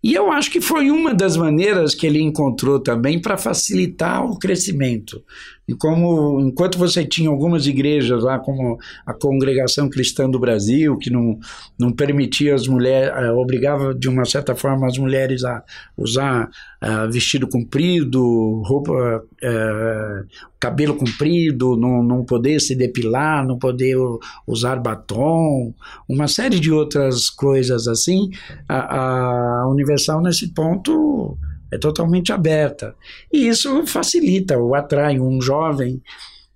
[0.03, 4.37] E eu acho que foi uma das maneiras que ele encontrou também para facilitar o
[4.37, 5.23] crescimento.
[5.67, 11.09] E como enquanto você tinha algumas igrejas lá, como a Congregação Cristã do Brasil, que
[11.09, 11.39] não,
[11.79, 15.63] não permitia as mulheres, eh, obrigava de uma certa forma as mulheres a
[15.97, 16.51] usar
[16.83, 20.27] uh, vestido comprido, roupa, uh,
[20.59, 23.97] cabelo comprido, não, não poder se depilar, não poder
[24.45, 25.73] usar batom,
[26.09, 28.31] uma série de outras coisas assim,
[28.69, 31.39] a, a Universal nesse ponto
[31.73, 32.95] é totalmente aberta.
[33.33, 36.03] E isso facilita ou atrai um jovem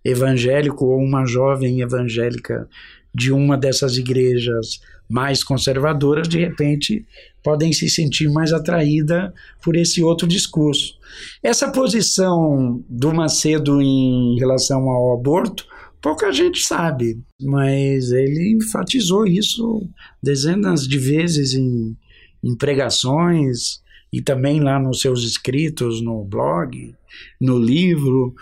[0.04, 2.68] evangélico ou uma jovem evangélica
[3.14, 7.06] de uma dessas igrejas mais conservadoras, de repente
[7.42, 10.98] podem se sentir mais atraída por esse outro discurso.
[11.42, 15.64] Essa posição do Macedo em relação ao aborto,
[16.02, 19.88] pouca gente sabe, mas ele enfatizou isso
[20.22, 21.96] dezenas de vezes em,
[22.44, 23.80] em pregações
[24.16, 26.94] e também lá nos seus escritos no blog,
[27.38, 28.34] no livro.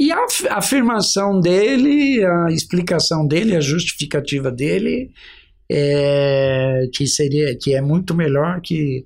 [0.00, 5.10] E a afirmação dele, a explicação dele, a justificativa dele
[5.70, 9.04] é, que seria que é muito melhor que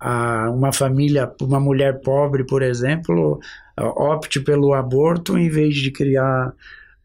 [0.00, 3.38] a, uma família, uma mulher pobre, por exemplo,
[3.78, 6.52] opte pelo aborto em vez de criar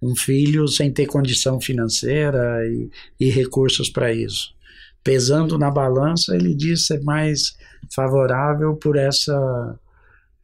[0.02, 4.58] um filho sem ter condição financeira e, e recursos para isso.
[5.04, 7.56] Pesando na balança, ele diz ser mais
[7.94, 9.80] favorável por essa,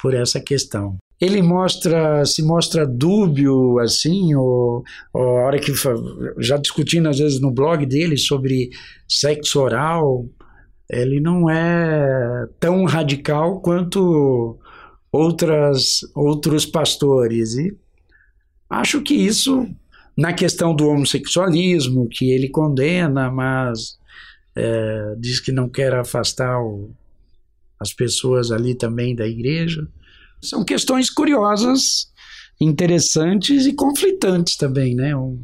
[0.02, 0.98] por essa questão.
[1.20, 5.72] Ele mostra se mostra dúbio assim ou, ou, a hora que
[6.40, 8.70] já discutindo às vezes no blog dele sobre
[9.08, 10.26] sexo oral
[10.90, 14.58] ele não é tão radical quanto
[15.12, 17.56] outras outros pastores.
[17.56, 17.76] E
[18.70, 19.68] acho que isso
[20.18, 23.98] na questão do homossexualismo que ele condena mas
[24.56, 26.90] é, diz que não quer afastar o,
[27.80, 29.88] as pessoas ali também da igreja
[30.42, 32.12] são questões curiosas,
[32.60, 35.12] interessantes e conflitantes também, né?
[35.14, 35.36] Ao,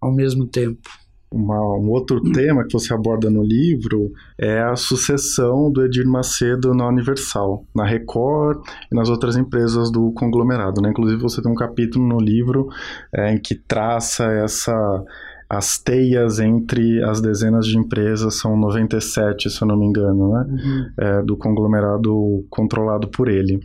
[0.00, 0.88] ao mesmo tempo.
[1.30, 6.72] Uma, um outro tema que você aborda no livro é a sucessão do Edir Macedo
[6.72, 10.80] na Universal, na Record e nas outras empresas do conglomerado.
[10.80, 10.88] Né?
[10.88, 12.68] Inclusive, você tem um capítulo no livro
[13.14, 15.04] é, em que traça essa
[15.48, 20.46] as teias entre as dezenas de empresas são 97, se eu não me engano, né?
[20.48, 20.90] Uhum.
[20.98, 23.60] É, do conglomerado controlado por ele.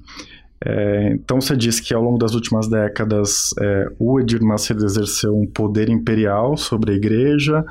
[0.65, 5.37] É, então você disse que ao longo das últimas décadas é, o Edir Macedo exerceu
[5.37, 7.65] um poder imperial sobre a igreja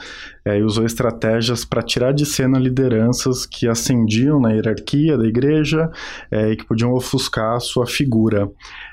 [0.45, 5.91] é, e usou estratégias para tirar de cena lideranças que ascendiam na hierarquia da igreja
[6.31, 8.51] é, e que podiam ofuscar a sua figura.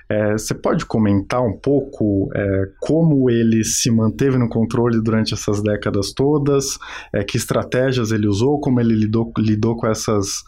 [0.08, 5.62] É, você pode comentar um pouco é, como ele se manteve no controle durante essas
[5.62, 6.80] décadas todas,
[7.28, 10.44] que estratégias ele usou, como ele lidou, lidou com essas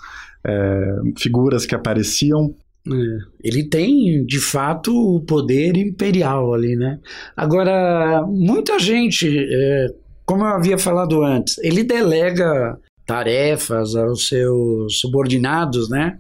[1.16, 2.56] figuras que apareciam
[2.88, 3.20] é.
[3.44, 7.00] Ele tem, de fato, o poder imperial ali, né?
[7.38, 9.88] Agora, muita gente, é,
[10.26, 16.18] como eu havia falado antes, ele delega tarefas aos seus subordinados, né?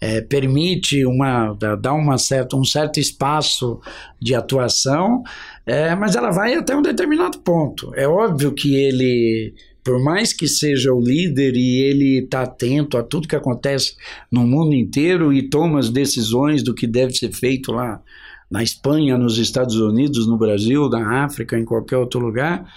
[0.00, 3.80] É, permite uma dar uma certa, um certo espaço
[4.20, 5.22] de atuação,
[5.64, 7.90] é, mas ela vai até um determinado ponto.
[7.94, 9.54] É óbvio que ele
[9.86, 13.94] por mais que seja o líder e ele está atento a tudo que acontece
[14.32, 18.02] no mundo inteiro e toma as decisões do que deve ser feito lá
[18.50, 22.68] na Espanha, nos Estados Unidos, no Brasil, na África, em qualquer outro lugar,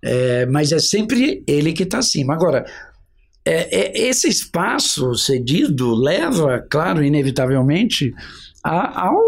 [0.00, 2.34] é, mas é sempre ele que está acima.
[2.34, 2.64] Agora,
[3.44, 8.14] é, é, esse espaço cedido leva, claro, inevitavelmente,
[8.62, 9.18] a, ao,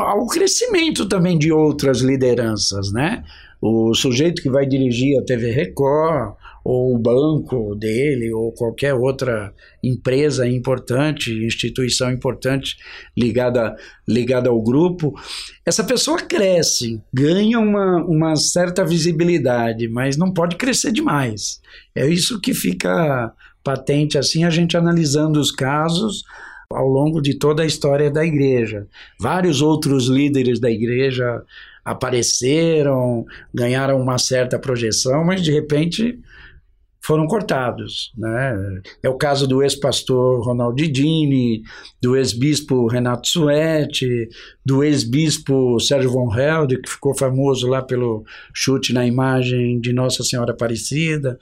[0.00, 3.22] ao crescimento também de outras lideranças, né?
[3.60, 6.36] O sujeito que vai dirigir a TV Record,
[6.70, 12.76] ou o banco dele, ou qualquer outra empresa importante, instituição importante
[13.16, 13.74] ligada,
[14.06, 15.18] ligada ao grupo,
[15.64, 21.58] essa pessoa cresce, ganha uma, uma certa visibilidade, mas não pode crescer demais.
[21.94, 23.32] É isso que fica
[23.64, 26.22] patente assim, a gente analisando os casos
[26.70, 28.86] ao longo de toda a história da igreja.
[29.18, 31.42] Vários outros líderes da igreja
[31.82, 36.20] apareceram, ganharam uma certa projeção, mas de repente
[37.08, 38.12] foram cortados.
[38.18, 38.82] Né?
[39.02, 41.62] É o caso do ex-pastor Ronaldo Dini,
[42.02, 44.28] do ex-bispo Renato Suete,
[44.62, 50.22] do ex-bispo Sérgio Von Helde, que ficou famoso lá pelo chute na imagem de Nossa
[50.22, 51.38] Senhora Aparecida.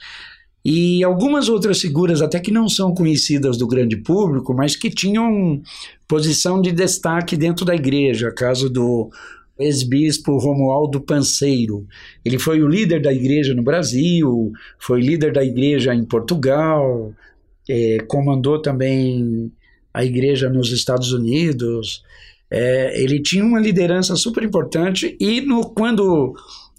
[0.64, 5.61] E algumas outras figuras, até que não são conhecidas do grande público, mas que tinham
[6.07, 8.31] posição de destaque dentro da igreja.
[8.31, 9.11] Caso do
[9.59, 11.87] ex-bispo Romualdo Panseiro.
[12.25, 17.12] Ele foi o líder da igreja no Brasil, foi líder da igreja em Portugal,
[17.69, 19.51] é, comandou também
[19.92, 22.03] a igreja nos Estados Unidos.
[22.51, 26.35] É, ele tinha uma liderança super importante e no, quando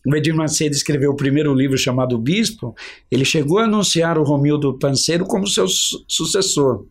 [0.05, 2.73] o Edir Macedo escreveu o primeiro livro chamado Bispo,
[3.11, 6.85] ele chegou a anunciar o Romildo Panseiro como seu su sucessor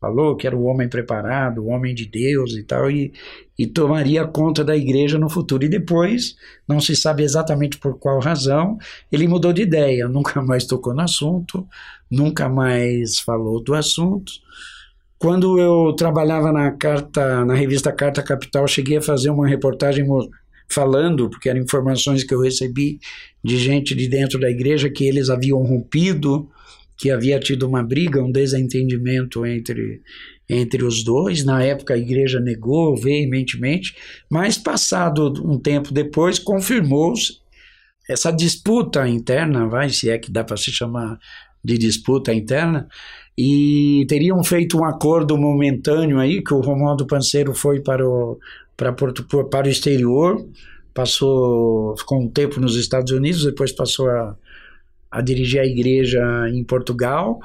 [0.00, 3.12] falou que era o homem preparado, o homem de Deus e tal, e,
[3.60, 5.62] e tomaria conta da igreja no futuro.
[5.62, 6.34] E depois,
[6.66, 8.78] não se sabe exatamente por qual razão,
[9.12, 11.68] ele mudou de ideia, nunca mais tocou no assunto,
[12.10, 14.32] nunca mais falou do assunto.
[15.18, 20.06] Quando eu trabalhava na carta, na revista Carta Capital, cheguei a fazer uma reportagem
[20.66, 22.98] falando, porque eram informações que eu recebi
[23.44, 26.48] de gente de dentro da igreja que eles haviam rompido,
[26.96, 30.00] que havia tido uma briga, um desentendimento entre
[30.50, 31.44] entre os dois.
[31.44, 33.94] Na época a igreja negou veementemente,
[34.28, 37.38] mas passado um tempo depois confirmou-se
[38.08, 41.18] essa disputa interna, vai, se é que dá para se chamar
[41.62, 42.88] de disputa interna,
[43.38, 48.38] e teriam feito um acordo momentâneo aí, que o Romualdo Panceiro foi para o,
[48.76, 50.44] para, Porto, para o exterior,
[50.92, 54.36] passou, ficou um tempo nos Estados Unidos, depois passou a,
[55.10, 56.20] a dirigir a igreja
[56.52, 57.38] em Portugal,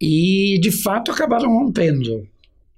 [0.00, 2.26] e de fato acabaram rompendo.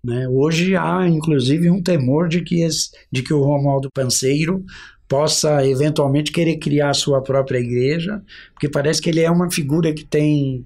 [0.03, 0.27] Né?
[0.29, 4.64] Hoje há inclusive um temor de que, esse, de que o Romualdo Panceiro
[5.07, 8.23] possa eventualmente querer criar sua própria igreja,
[8.55, 10.64] porque parece que ele é uma figura que tem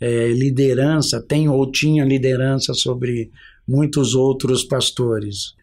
[0.00, 3.30] é, liderança, tem ou tinha liderança sobre
[3.66, 5.54] muitos outros pastores.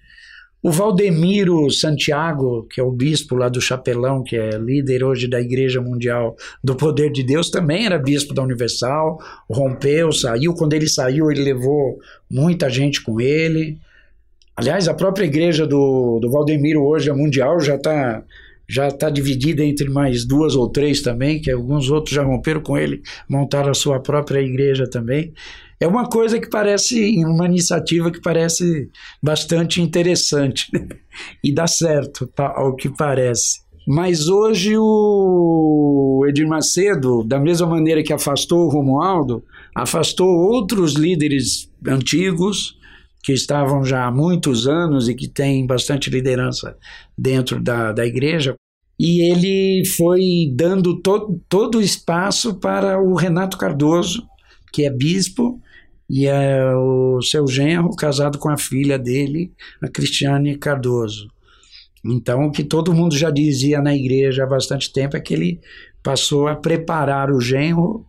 [0.63, 5.41] O Valdemiro Santiago, que é o bispo lá do Chapelão, que é líder hoje da
[5.41, 10.53] Igreja Mundial do Poder de Deus, também era bispo da Universal, rompeu, saiu.
[10.53, 11.99] Quando ele saiu, ele levou
[12.31, 13.77] muita gente com ele.
[14.55, 18.23] Aliás, a própria igreja do, do Valdemiro hoje, a Mundial, já está
[18.65, 22.77] já está dividida entre mais duas ou três também, que alguns outros já romperam com
[22.77, 25.33] ele, montaram a sua própria igreja também.
[25.79, 28.89] É uma coisa que parece, uma iniciativa que parece
[29.21, 30.87] bastante interessante né?
[31.43, 33.63] e dá certo, ao que parece.
[33.85, 39.43] Mas hoje o Edir Macedo, da mesma maneira que afastou o Romualdo,
[39.75, 42.77] afastou outros líderes antigos
[43.23, 46.77] que estavam já há muitos anos e que têm bastante liderança
[47.17, 48.55] dentro da, da igreja,
[48.99, 54.23] e ele foi dando to, todo o espaço para o Renato Cardoso,
[54.73, 55.61] que é bispo,
[56.09, 61.27] e é o seu genro casado com a filha dele, a Cristiane Cardoso.
[62.03, 65.61] Então, o que todo mundo já dizia na igreja há bastante tempo é que ele
[66.01, 68.05] passou a preparar o genro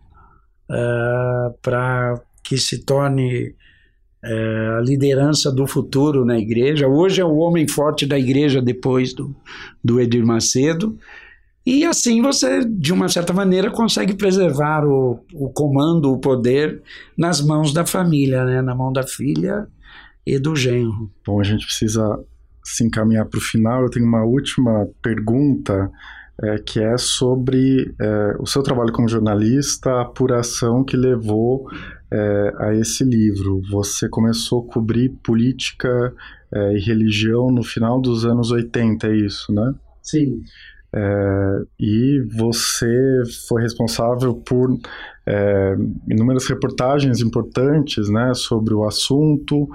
[0.69, 3.55] uh, para que se torne
[4.23, 6.87] é, a liderança do futuro na igreja.
[6.87, 9.35] Hoje é o homem forte da igreja depois do,
[9.83, 10.97] do Edir Macedo.
[11.65, 16.81] E assim você, de uma certa maneira, consegue preservar o, o comando, o poder
[17.17, 18.61] nas mãos da família, né?
[18.61, 19.67] na mão da filha
[20.25, 21.11] e do genro.
[21.25, 22.07] Bom, a gente precisa
[22.63, 23.81] se encaminhar para o final.
[23.81, 25.91] Eu tenho uma última pergunta.
[26.43, 31.65] É, que é sobre é, o seu trabalho como jornalista, a apuração que levou
[32.11, 33.61] é, a esse livro.
[33.71, 36.13] Você começou a cobrir política
[36.53, 39.75] é, e religião no final dos anos 80, é isso, né?
[40.01, 40.41] Sim.
[40.97, 44.77] É, e você foi responsável por
[45.27, 45.75] é,
[46.09, 49.67] inúmeras reportagens importantes né, sobre o assunto.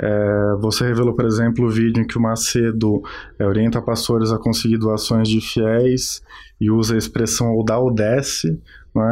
[0.00, 3.02] É, você revelou, por exemplo, o vídeo em que o Macedo
[3.38, 6.22] é, orienta pastores a conseguir doações de fiéis
[6.58, 8.58] e usa a expressão ou dá ou desce,
[8.94, 9.04] não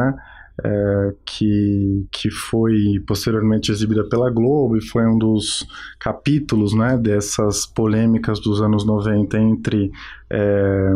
[0.63, 1.13] é?
[1.25, 5.65] que, que foi posteriormente exibida pela Globo e foi um dos
[5.99, 9.91] capítulos né, dessas polêmicas dos anos 90 entre
[10.29, 10.91] é,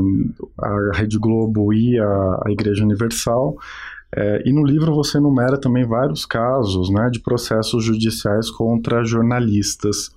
[0.62, 3.56] a Rede Globo e a, a Igreja Universal.
[4.16, 10.12] É, e no livro você enumera também vários casos né, de processos judiciais contra jornalistas.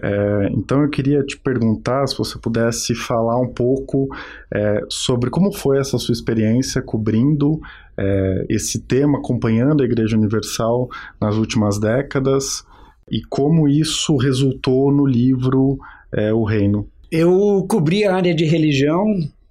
[0.00, 4.08] É, então eu queria te perguntar se você pudesse falar um pouco
[4.52, 7.60] é, sobre como foi essa sua experiência cobrindo
[7.96, 10.88] é, esse tema, acompanhando a Igreja Universal
[11.20, 12.64] nas últimas décadas
[13.10, 15.78] e como isso resultou no livro
[16.12, 16.88] é, O Reino.
[17.10, 19.04] Eu cobri a área de religião,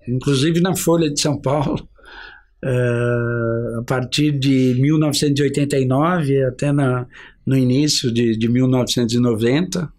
[0.07, 1.87] inclusive na Folha de São Paulo,
[2.63, 7.05] é, a partir de 1989 até na,
[7.45, 9.91] no início de, de 1990.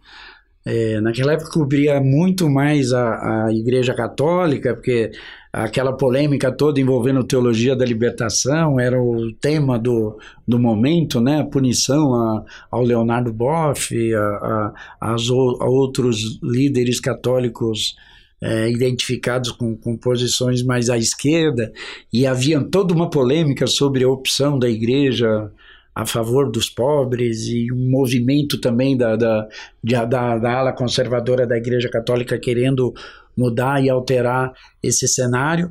[0.64, 5.10] É, naquela época cobria muito mais a, a Igreja Católica, porque
[5.52, 11.40] aquela polêmica toda envolvendo teologia da libertação era o tema do, do momento, né?
[11.40, 17.96] A punição a, ao Leonardo Boff, a, a, a outros líderes católicos
[18.40, 21.72] é, identificados com, com posições mais à esquerda,
[22.12, 25.50] e havia toda uma polêmica sobre a opção da igreja
[25.94, 29.48] a favor dos pobres e um movimento também da, da,
[29.82, 32.92] da, da ala conservadora da Igreja Católica querendo
[33.36, 35.70] mudar e alterar esse cenário.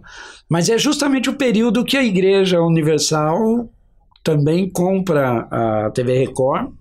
[0.50, 3.70] Mas é justamente o período que a Igreja Universal
[4.24, 6.72] também compra a TV Record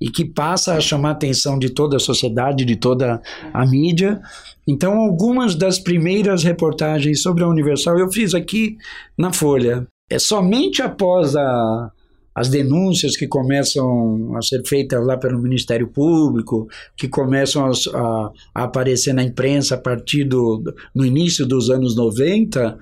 [0.00, 3.20] e que passa a chamar a atenção de toda a sociedade, de toda
[3.52, 4.20] a mídia.
[4.68, 8.76] Então, algumas das primeiras reportagens sobre a Universal eu fiz aqui
[9.16, 9.86] na Folha.
[10.10, 11.90] É somente após a,
[12.36, 18.64] as denúncias que começam a ser feitas lá pelo Ministério Público, que começam a, a,
[18.64, 20.62] aparecer na imprensa a partir do
[20.94, 22.78] no início dos anos 90,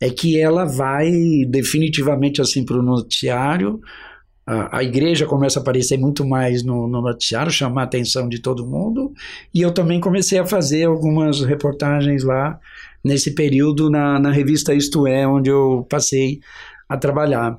[0.00, 1.12] é que ela vai
[1.46, 3.78] definitivamente assim para o noticiário.
[4.46, 8.40] A, a, igreja começa a aparecer muito mais no, no, noticiário, chamar a atenção de
[8.40, 9.12] todo mundo.
[9.52, 12.58] E eu também comecei a fazer algumas reportagens lá
[13.04, 16.40] nesse período na, na revista Isto É, onde eu passei
[16.88, 17.58] a trabalhar.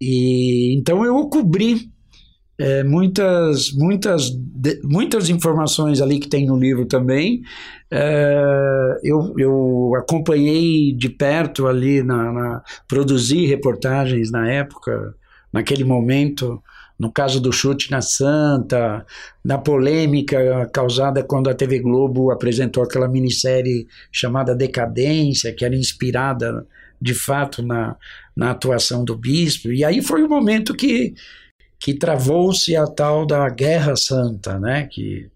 [0.00, 1.90] E então eu cobri
[2.60, 7.40] é, muitas, muitas, de, muitas informações ali que tem no livro também.
[7.90, 15.14] É, eu, eu acompanhei de perto ali, na, na, produzi reportagens na época,
[15.50, 16.62] naquele momento,
[16.98, 19.06] no caso do chute na Santa,
[19.42, 26.66] na polêmica causada quando a TV Globo apresentou aquela minissérie chamada Decadência, que era inspirada
[27.00, 27.96] de fato na,
[28.36, 29.72] na atuação do bispo.
[29.72, 31.14] E aí foi o momento que,
[31.78, 34.86] que travou-se a tal da Guerra Santa, né?
[34.86, 35.30] que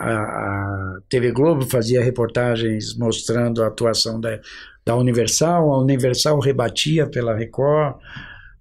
[0.00, 4.40] a, a, TV Globo fazia reportagens mostrando a atuação da,
[4.84, 7.96] da Universal, a Universal rebatia pela Record,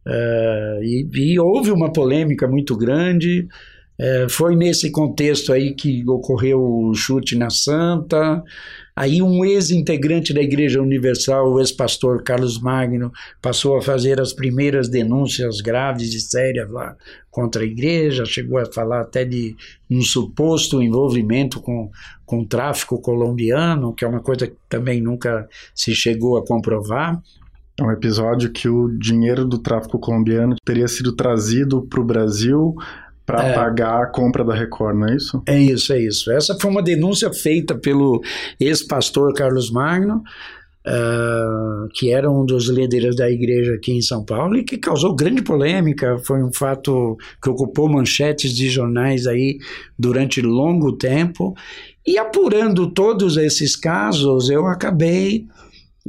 [0.06, 3.48] uh, e, e, houve uma polêmica muito grande.
[4.00, 8.44] Uh, foi nesse contexto aí que ocorreu o chute na Santa,
[8.96, 13.12] Aí um ex-integrante da Igreja Universal, o ex-pastor Carlos Magno,
[13.42, 16.96] passou a fazer as primeiras denúncias graves e sérias lá
[17.30, 19.56] contra a igreja, chegou a falar até de
[19.90, 21.90] um suposto envolvimento com,
[22.26, 27.22] com tráfico colombiano, que é uma coisa que também nunca se chegou a comprovar.
[27.80, 32.76] É um episódio que o dinheiro do tráfico colombiano teria sido trazido para o Brasil
[33.32, 33.54] para é.
[33.54, 35.42] pagar a compra da Record, não é isso?
[35.48, 36.32] É isso, é isso.
[36.32, 38.22] Essa foi uma denúncia feita pelo
[38.60, 40.22] ex-pastor Carlos Magno,
[40.86, 45.16] uh, que era um dos líderes da igreja aqui em São Paulo e que causou
[45.16, 46.18] grande polêmica.
[46.26, 49.58] Foi um fato que ocupou manchetes de jornais aí
[49.98, 51.56] durante longo tempo.
[52.06, 55.46] E apurando todos esses casos, eu acabei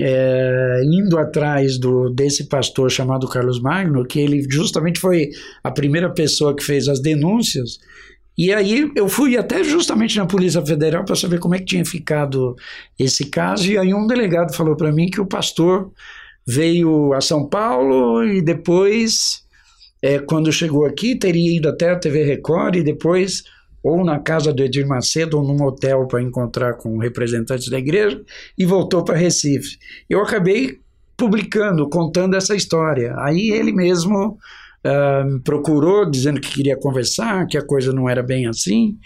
[0.00, 5.30] é, indo atrás do, desse pastor chamado Carlos Magno, que ele justamente foi
[5.62, 7.78] a primeira pessoa que fez as denúncias.
[8.36, 11.84] E aí eu fui até justamente na Polícia Federal para saber como é que tinha
[11.84, 12.56] ficado
[12.98, 13.70] esse caso.
[13.70, 15.90] E aí um delegado falou para mim que o pastor
[16.46, 19.42] veio a São Paulo e depois,
[20.00, 23.42] é, quando chegou aqui, teria ido até a TV Record e depois
[23.82, 28.22] ou na casa do Edir Macedo ou num hotel para encontrar com representantes da igreja
[28.56, 29.76] e voltou para Recife.
[30.08, 30.78] Eu acabei
[31.16, 33.14] publicando, contando essa história.
[33.18, 34.38] Aí ele mesmo
[34.84, 38.96] uh, me procurou dizendo que queria conversar, que a coisa não era bem assim.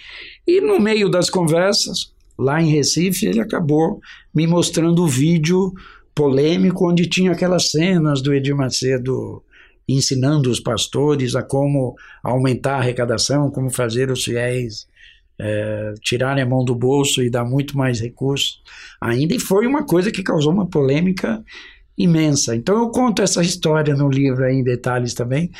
[0.46, 4.00] E no meio das conversas, lá em Recife, ele acabou
[4.34, 5.72] me mostrando o vídeo
[6.14, 9.42] polêmico onde tinha aquelas cenas do Edir Macedo
[9.88, 14.86] ensinando os pastores a como aumentar a arrecadação, como fazer os fiéis
[15.38, 18.62] é, tirarem a mão do bolso e dar muito mais recursos
[19.00, 19.34] ainda.
[19.34, 21.44] E foi uma coisa que causou uma polêmica
[21.96, 22.54] imensa.
[22.54, 25.50] Então eu conto essa história no livro aí em detalhes também.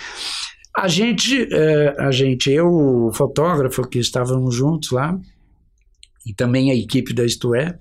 [0.77, 5.19] A gente, é, a gente, eu, o fotógrafo que estávamos juntos lá,
[6.27, 7.79] e também a equipe da Isto É,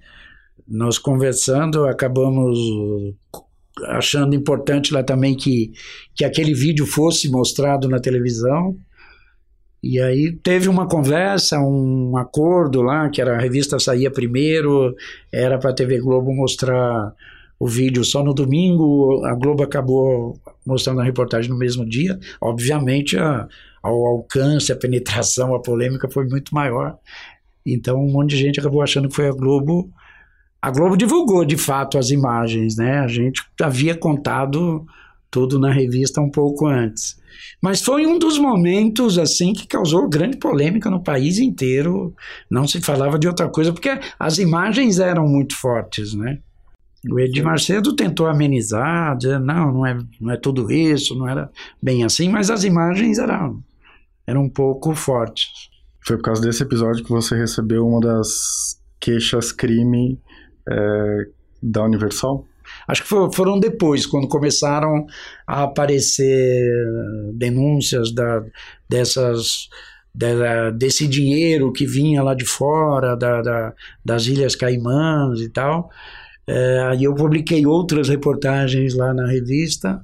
[0.67, 2.57] nós conversando, acabamos
[3.83, 5.71] achando importante lá também que,
[6.15, 8.77] que aquele vídeo fosse mostrado na televisão.
[9.83, 14.95] E aí teve uma conversa, um acordo lá, que era a revista saía primeiro,
[15.31, 17.13] era para a TV Globo mostrar
[17.59, 22.19] o vídeo só no domingo, a Globo acabou mostrando a reportagem no mesmo dia.
[22.41, 23.47] Obviamente, a,
[23.83, 26.97] alcance, a penetração, a polêmica foi muito maior.
[27.65, 29.91] Então, um monte de gente acabou achando que foi a Globo
[30.61, 32.99] a Globo divulgou de fato as imagens, né?
[32.99, 34.85] A gente havia contado
[35.29, 37.19] tudo na revista um pouco antes.
[37.61, 42.15] Mas foi um dos momentos assim que causou grande polêmica no país inteiro.
[42.49, 46.39] Não se falava de outra coisa porque as imagens eram muito fortes, né?
[47.11, 51.51] O Edir Macedo tentou amenizar, dizer, não, não é, não é tudo isso, não era
[51.81, 53.63] bem assim, mas as imagens eram,
[54.25, 55.69] eram um pouco fortes.
[56.05, 60.19] Foi por causa desse episódio que você recebeu uma das queixas crime
[60.69, 61.25] é,
[61.61, 62.45] da Universal?
[62.87, 65.05] Acho que foram depois, quando começaram
[65.47, 66.67] a aparecer
[67.33, 68.43] denúncias da,
[68.89, 69.69] dessas,
[70.77, 75.89] desse dinheiro que vinha lá de fora, da, da, das Ilhas Caimãs e tal.
[76.47, 79.99] É, aí eu publiquei outras reportagens lá na revista,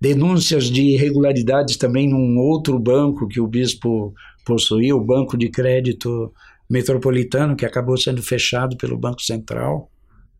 [0.00, 6.32] denúncias de irregularidades também num outro banco que o bispo possuía, o Banco de Crédito
[6.70, 9.91] Metropolitano, que acabou sendo fechado pelo Banco Central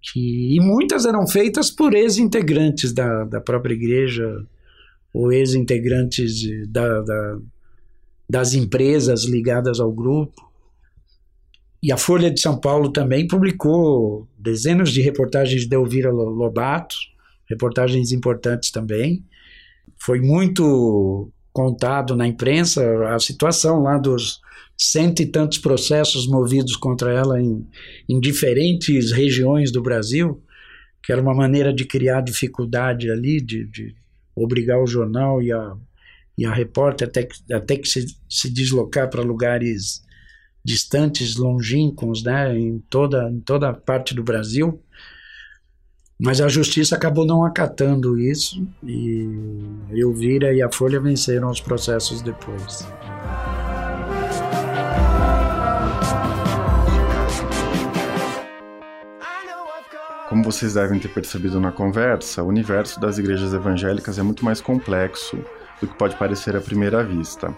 [0.03, 4.45] que, e muitas eram feitas por ex-integrantes da, da própria igreja
[5.15, 7.39] ou ex-integrantes da, da,
[8.29, 10.51] das empresas ligadas ao grupo.
[11.83, 16.97] E a Folha de São Paulo também publicou dezenas de reportagens de Elvira Lobato,
[17.49, 19.25] reportagens importantes também.
[19.99, 22.83] Foi muito contado na imprensa
[23.15, 24.41] a situação lá dos
[24.91, 27.67] cento e tantos processos movidos contra ela em,
[28.09, 30.43] em diferentes regiões do Brasil,
[31.03, 33.95] que era uma maneira de criar dificuldade ali, de, de
[34.35, 35.75] obrigar o jornal e a,
[36.37, 40.03] e a repórter até que, até que se, se deslocar para lugares
[40.65, 44.81] distantes, longínquos, né, em toda, em toda parte do Brasil.
[46.21, 49.27] Mas a justiça acabou não acatando isso e
[49.91, 52.87] Elvira e a Folha venceram os processos depois.
[60.33, 64.63] Como vocês devem ter percebido na conversa, o universo das igrejas evangélicas é muito mais
[64.63, 65.37] complexo
[65.79, 67.55] do que pode parecer à primeira vista.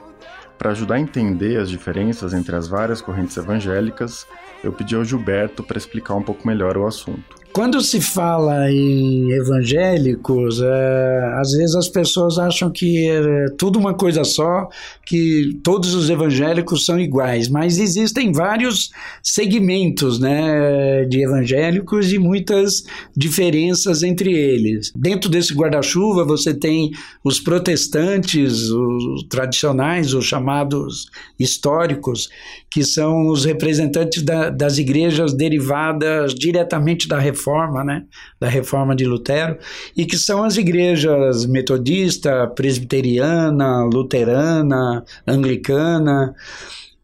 [0.59, 4.27] Para ajudar a entender as diferenças entre as várias correntes evangélicas,
[4.64, 7.37] eu pedi ao Gilberto para explicar um pouco melhor o assunto.
[7.55, 13.95] Quando se fala em evangélicos, é, às vezes as pessoas acham que é tudo uma
[13.95, 14.69] coisa só,
[15.07, 18.91] que todos os evangélicos são iguais, mas existem vários
[19.23, 22.83] segmentos né, de evangélicos e muitas
[23.17, 24.91] diferenças entre eles.
[24.97, 26.91] Dentro desse guarda-chuva você tem
[27.23, 31.07] os protestantes, os tradicionais, os chamados
[31.39, 32.29] históricos,
[32.69, 37.43] que são os representantes da, das igrejas derivadas diretamente da reforma,
[37.84, 38.05] né,
[38.40, 39.59] da reforma de Lutero,
[39.97, 46.34] e que são as igrejas metodista, presbiteriana, luterana, anglicana.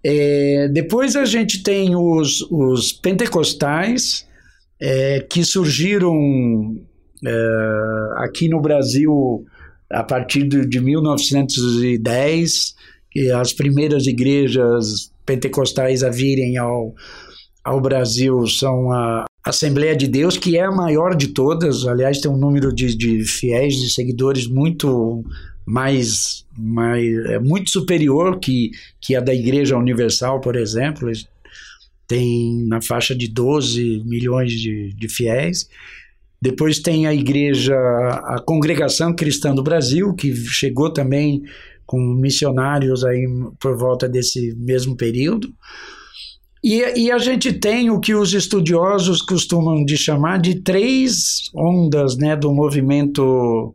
[0.02, 4.26] É, depois a gente tem os, os pentecostais,
[4.80, 6.14] é, que surgiram
[7.24, 9.44] é, aqui no Brasil
[9.90, 12.74] a partir de, de 1910,
[13.34, 16.94] as primeiras igrejas pentecostais a virem ao,
[17.64, 22.30] ao Brasil são a Assembleia de Deus, que é a maior de todas, aliás, tem
[22.30, 25.24] um número de, de fiéis, de seguidores muito
[25.64, 28.70] mais, mais é muito superior que,
[29.00, 31.10] que a da Igreja Universal, por exemplo.
[32.06, 35.68] Tem na faixa de 12 milhões de, de fiéis.
[36.42, 41.42] Depois tem a Igreja, a Congregação Cristã do Brasil, que chegou também
[41.86, 43.26] com missionários aí
[43.60, 45.52] por volta desse mesmo período.
[46.62, 52.18] E, e, a gente tem o que os estudiosos costumam de chamar de três ondas
[52.18, 53.74] né, do movimento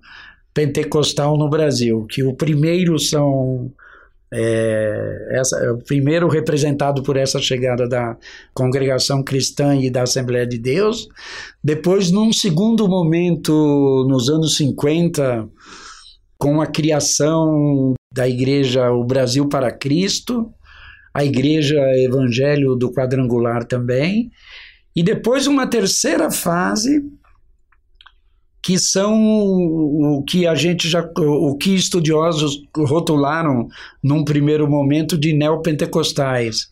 [0.53, 3.71] pentecostal no Brasil, que o primeiro são
[4.33, 8.17] é, essa, o primeiro representado por essa chegada da
[8.53, 11.07] congregação cristã e da Assembleia de Deus,
[11.63, 15.47] depois num segundo momento nos anos 50
[16.37, 20.53] com a criação da Igreja O Brasil para Cristo,
[21.15, 24.29] a Igreja Evangelho do Quadrangular também,
[24.93, 27.01] e depois uma terceira fase
[28.61, 33.67] que são o que a gente já o que estudiosos rotularam
[34.03, 36.69] num primeiro momento de neopentecostais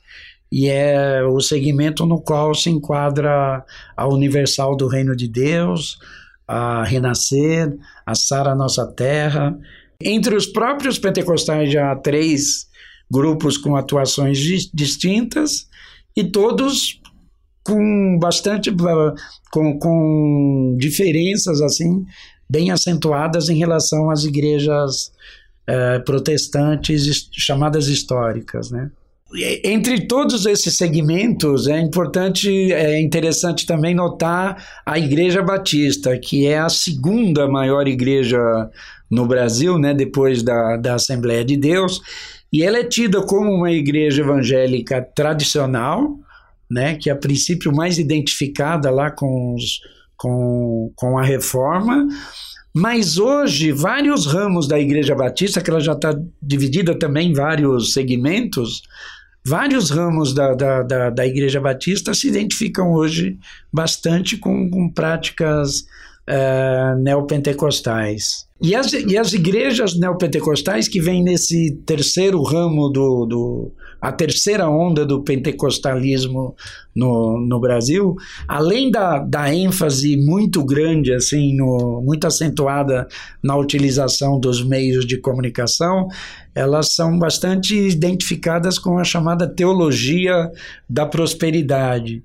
[0.52, 3.66] e é o segmento no qual se enquadra
[3.98, 5.98] a Universal do Reino de Deus,
[6.48, 7.76] a Renascer,
[8.06, 9.58] a Sara Nossa Terra.
[10.00, 12.68] Entre os próprios pentecostais já há três
[13.12, 14.40] grupos com atuações
[14.74, 15.68] distintas
[16.16, 17.02] e todos
[17.64, 18.72] com bastante
[19.52, 22.06] com, com diferenças assim
[22.50, 25.12] bem acentuadas em relação às igrejas
[25.66, 28.92] eh, protestantes chamadas históricas, né?
[29.64, 36.60] entre todos esses segmentos é importante, é interessante também notar a Igreja Batista, que é
[36.60, 38.40] a segunda maior igreja
[39.10, 42.02] no Brasil, né, depois da, da Assembleia de Deus,
[42.54, 46.20] e ela é tida como uma igreja evangélica tradicional,
[46.70, 49.82] né, que é a princípio mais identificada lá com, os,
[50.16, 52.08] com, com a reforma,
[52.74, 57.94] mas hoje, vários ramos da Igreja Batista, que ela já está dividida também em vários
[57.94, 58.82] segmentos,
[59.46, 63.38] vários ramos da, da, da, da, Igreja Batista se identificam hoje
[63.72, 65.82] bastante com, com práticas
[66.28, 68.48] uh, neopentecostais.
[68.64, 74.70] E as, e as igrejas neopentecostais que vêm nesse terceiro ramo do, do a terceira
[74.70, 76.56] onda do pentecostalismo
[76.96, 78.16] no, no Brasil,
[78.48, 83.06] além da, da ênfase muito grande, assim, no, muito acentuada
[83.42, 86.08] na utilização dos meios de comunicação,
[86.56, 90.50] elas são bastante identificadas com a chamada teologia
[90.90, 92.24] da prosperidade,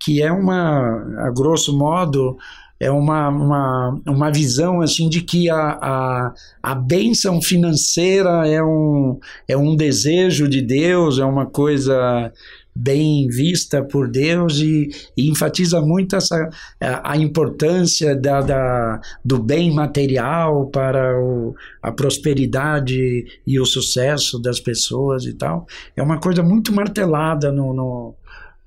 [0.00, 2.36] que é uma, a grosso modo,
[2.78, 9.18] é uma, uma, uma visão assim de que a, a, a bênção financeira é um,
[9.48, 12.32] é um desejo de Deus, é uma coisa
[12.76, 19.74] bem vista por Deus e, e enfatiza muito essa, a, importância da, da, do bem
[19.74, 25.66] material para o, a prosperidade e o sucesso das pessoas e tal.
[25.96, 28.14] É uma coisa muito martelada no, no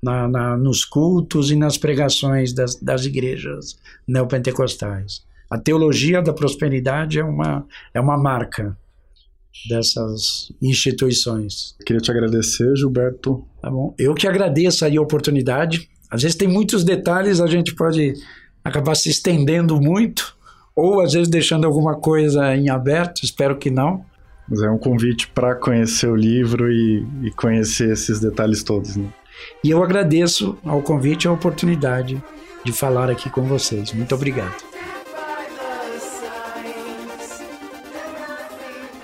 [0.02, 5.22] na, na, nos cultos e nas pregações das, das igrejas neopentecostais.
[5.50, 8.76] A teologia da prosperidade é uma, é uma marca
[9.68, 11.74] dessas instituições.
[11.84, 13.44] Queria te agradecer, Gilberto.
[13.60, 13.94] Tá bom.
[13.98, 15.88] Eu que agradeço aí a oportunidade.
[16.10, 18.14] Às vezes tem muitos detalhes, a gente pode
[18.64, 20.36] acabar se estendendo muito,
[20.74, 24.04] ou às vezes deixando alguma coisa em aberto, espero que não.
[24.48, 28.96] Mas é um convite para conhecer o livro e, e, conhecer esses detalhes todos.
[28.96, 29.08] Né?
[29.62, 32.22] E eu agradeço ao convite e a oportunidade
[32.64, 33.92] de falar aqui com vocês.
[33.92, 34.70] Muito obrigado.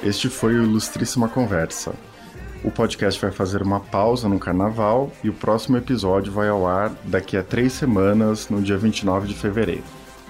[0.03, 1.95] Este foi o Ilustríssima Conversa.
[2.63, 6.93] O podcast vai fazer uma pausa no carnaval e o próximo episódio vai ao ar
[7.05, 9.85] daqui a três semanas, no dia 29 de fevereiro.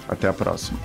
[0.09, 0.79] Até a próxima.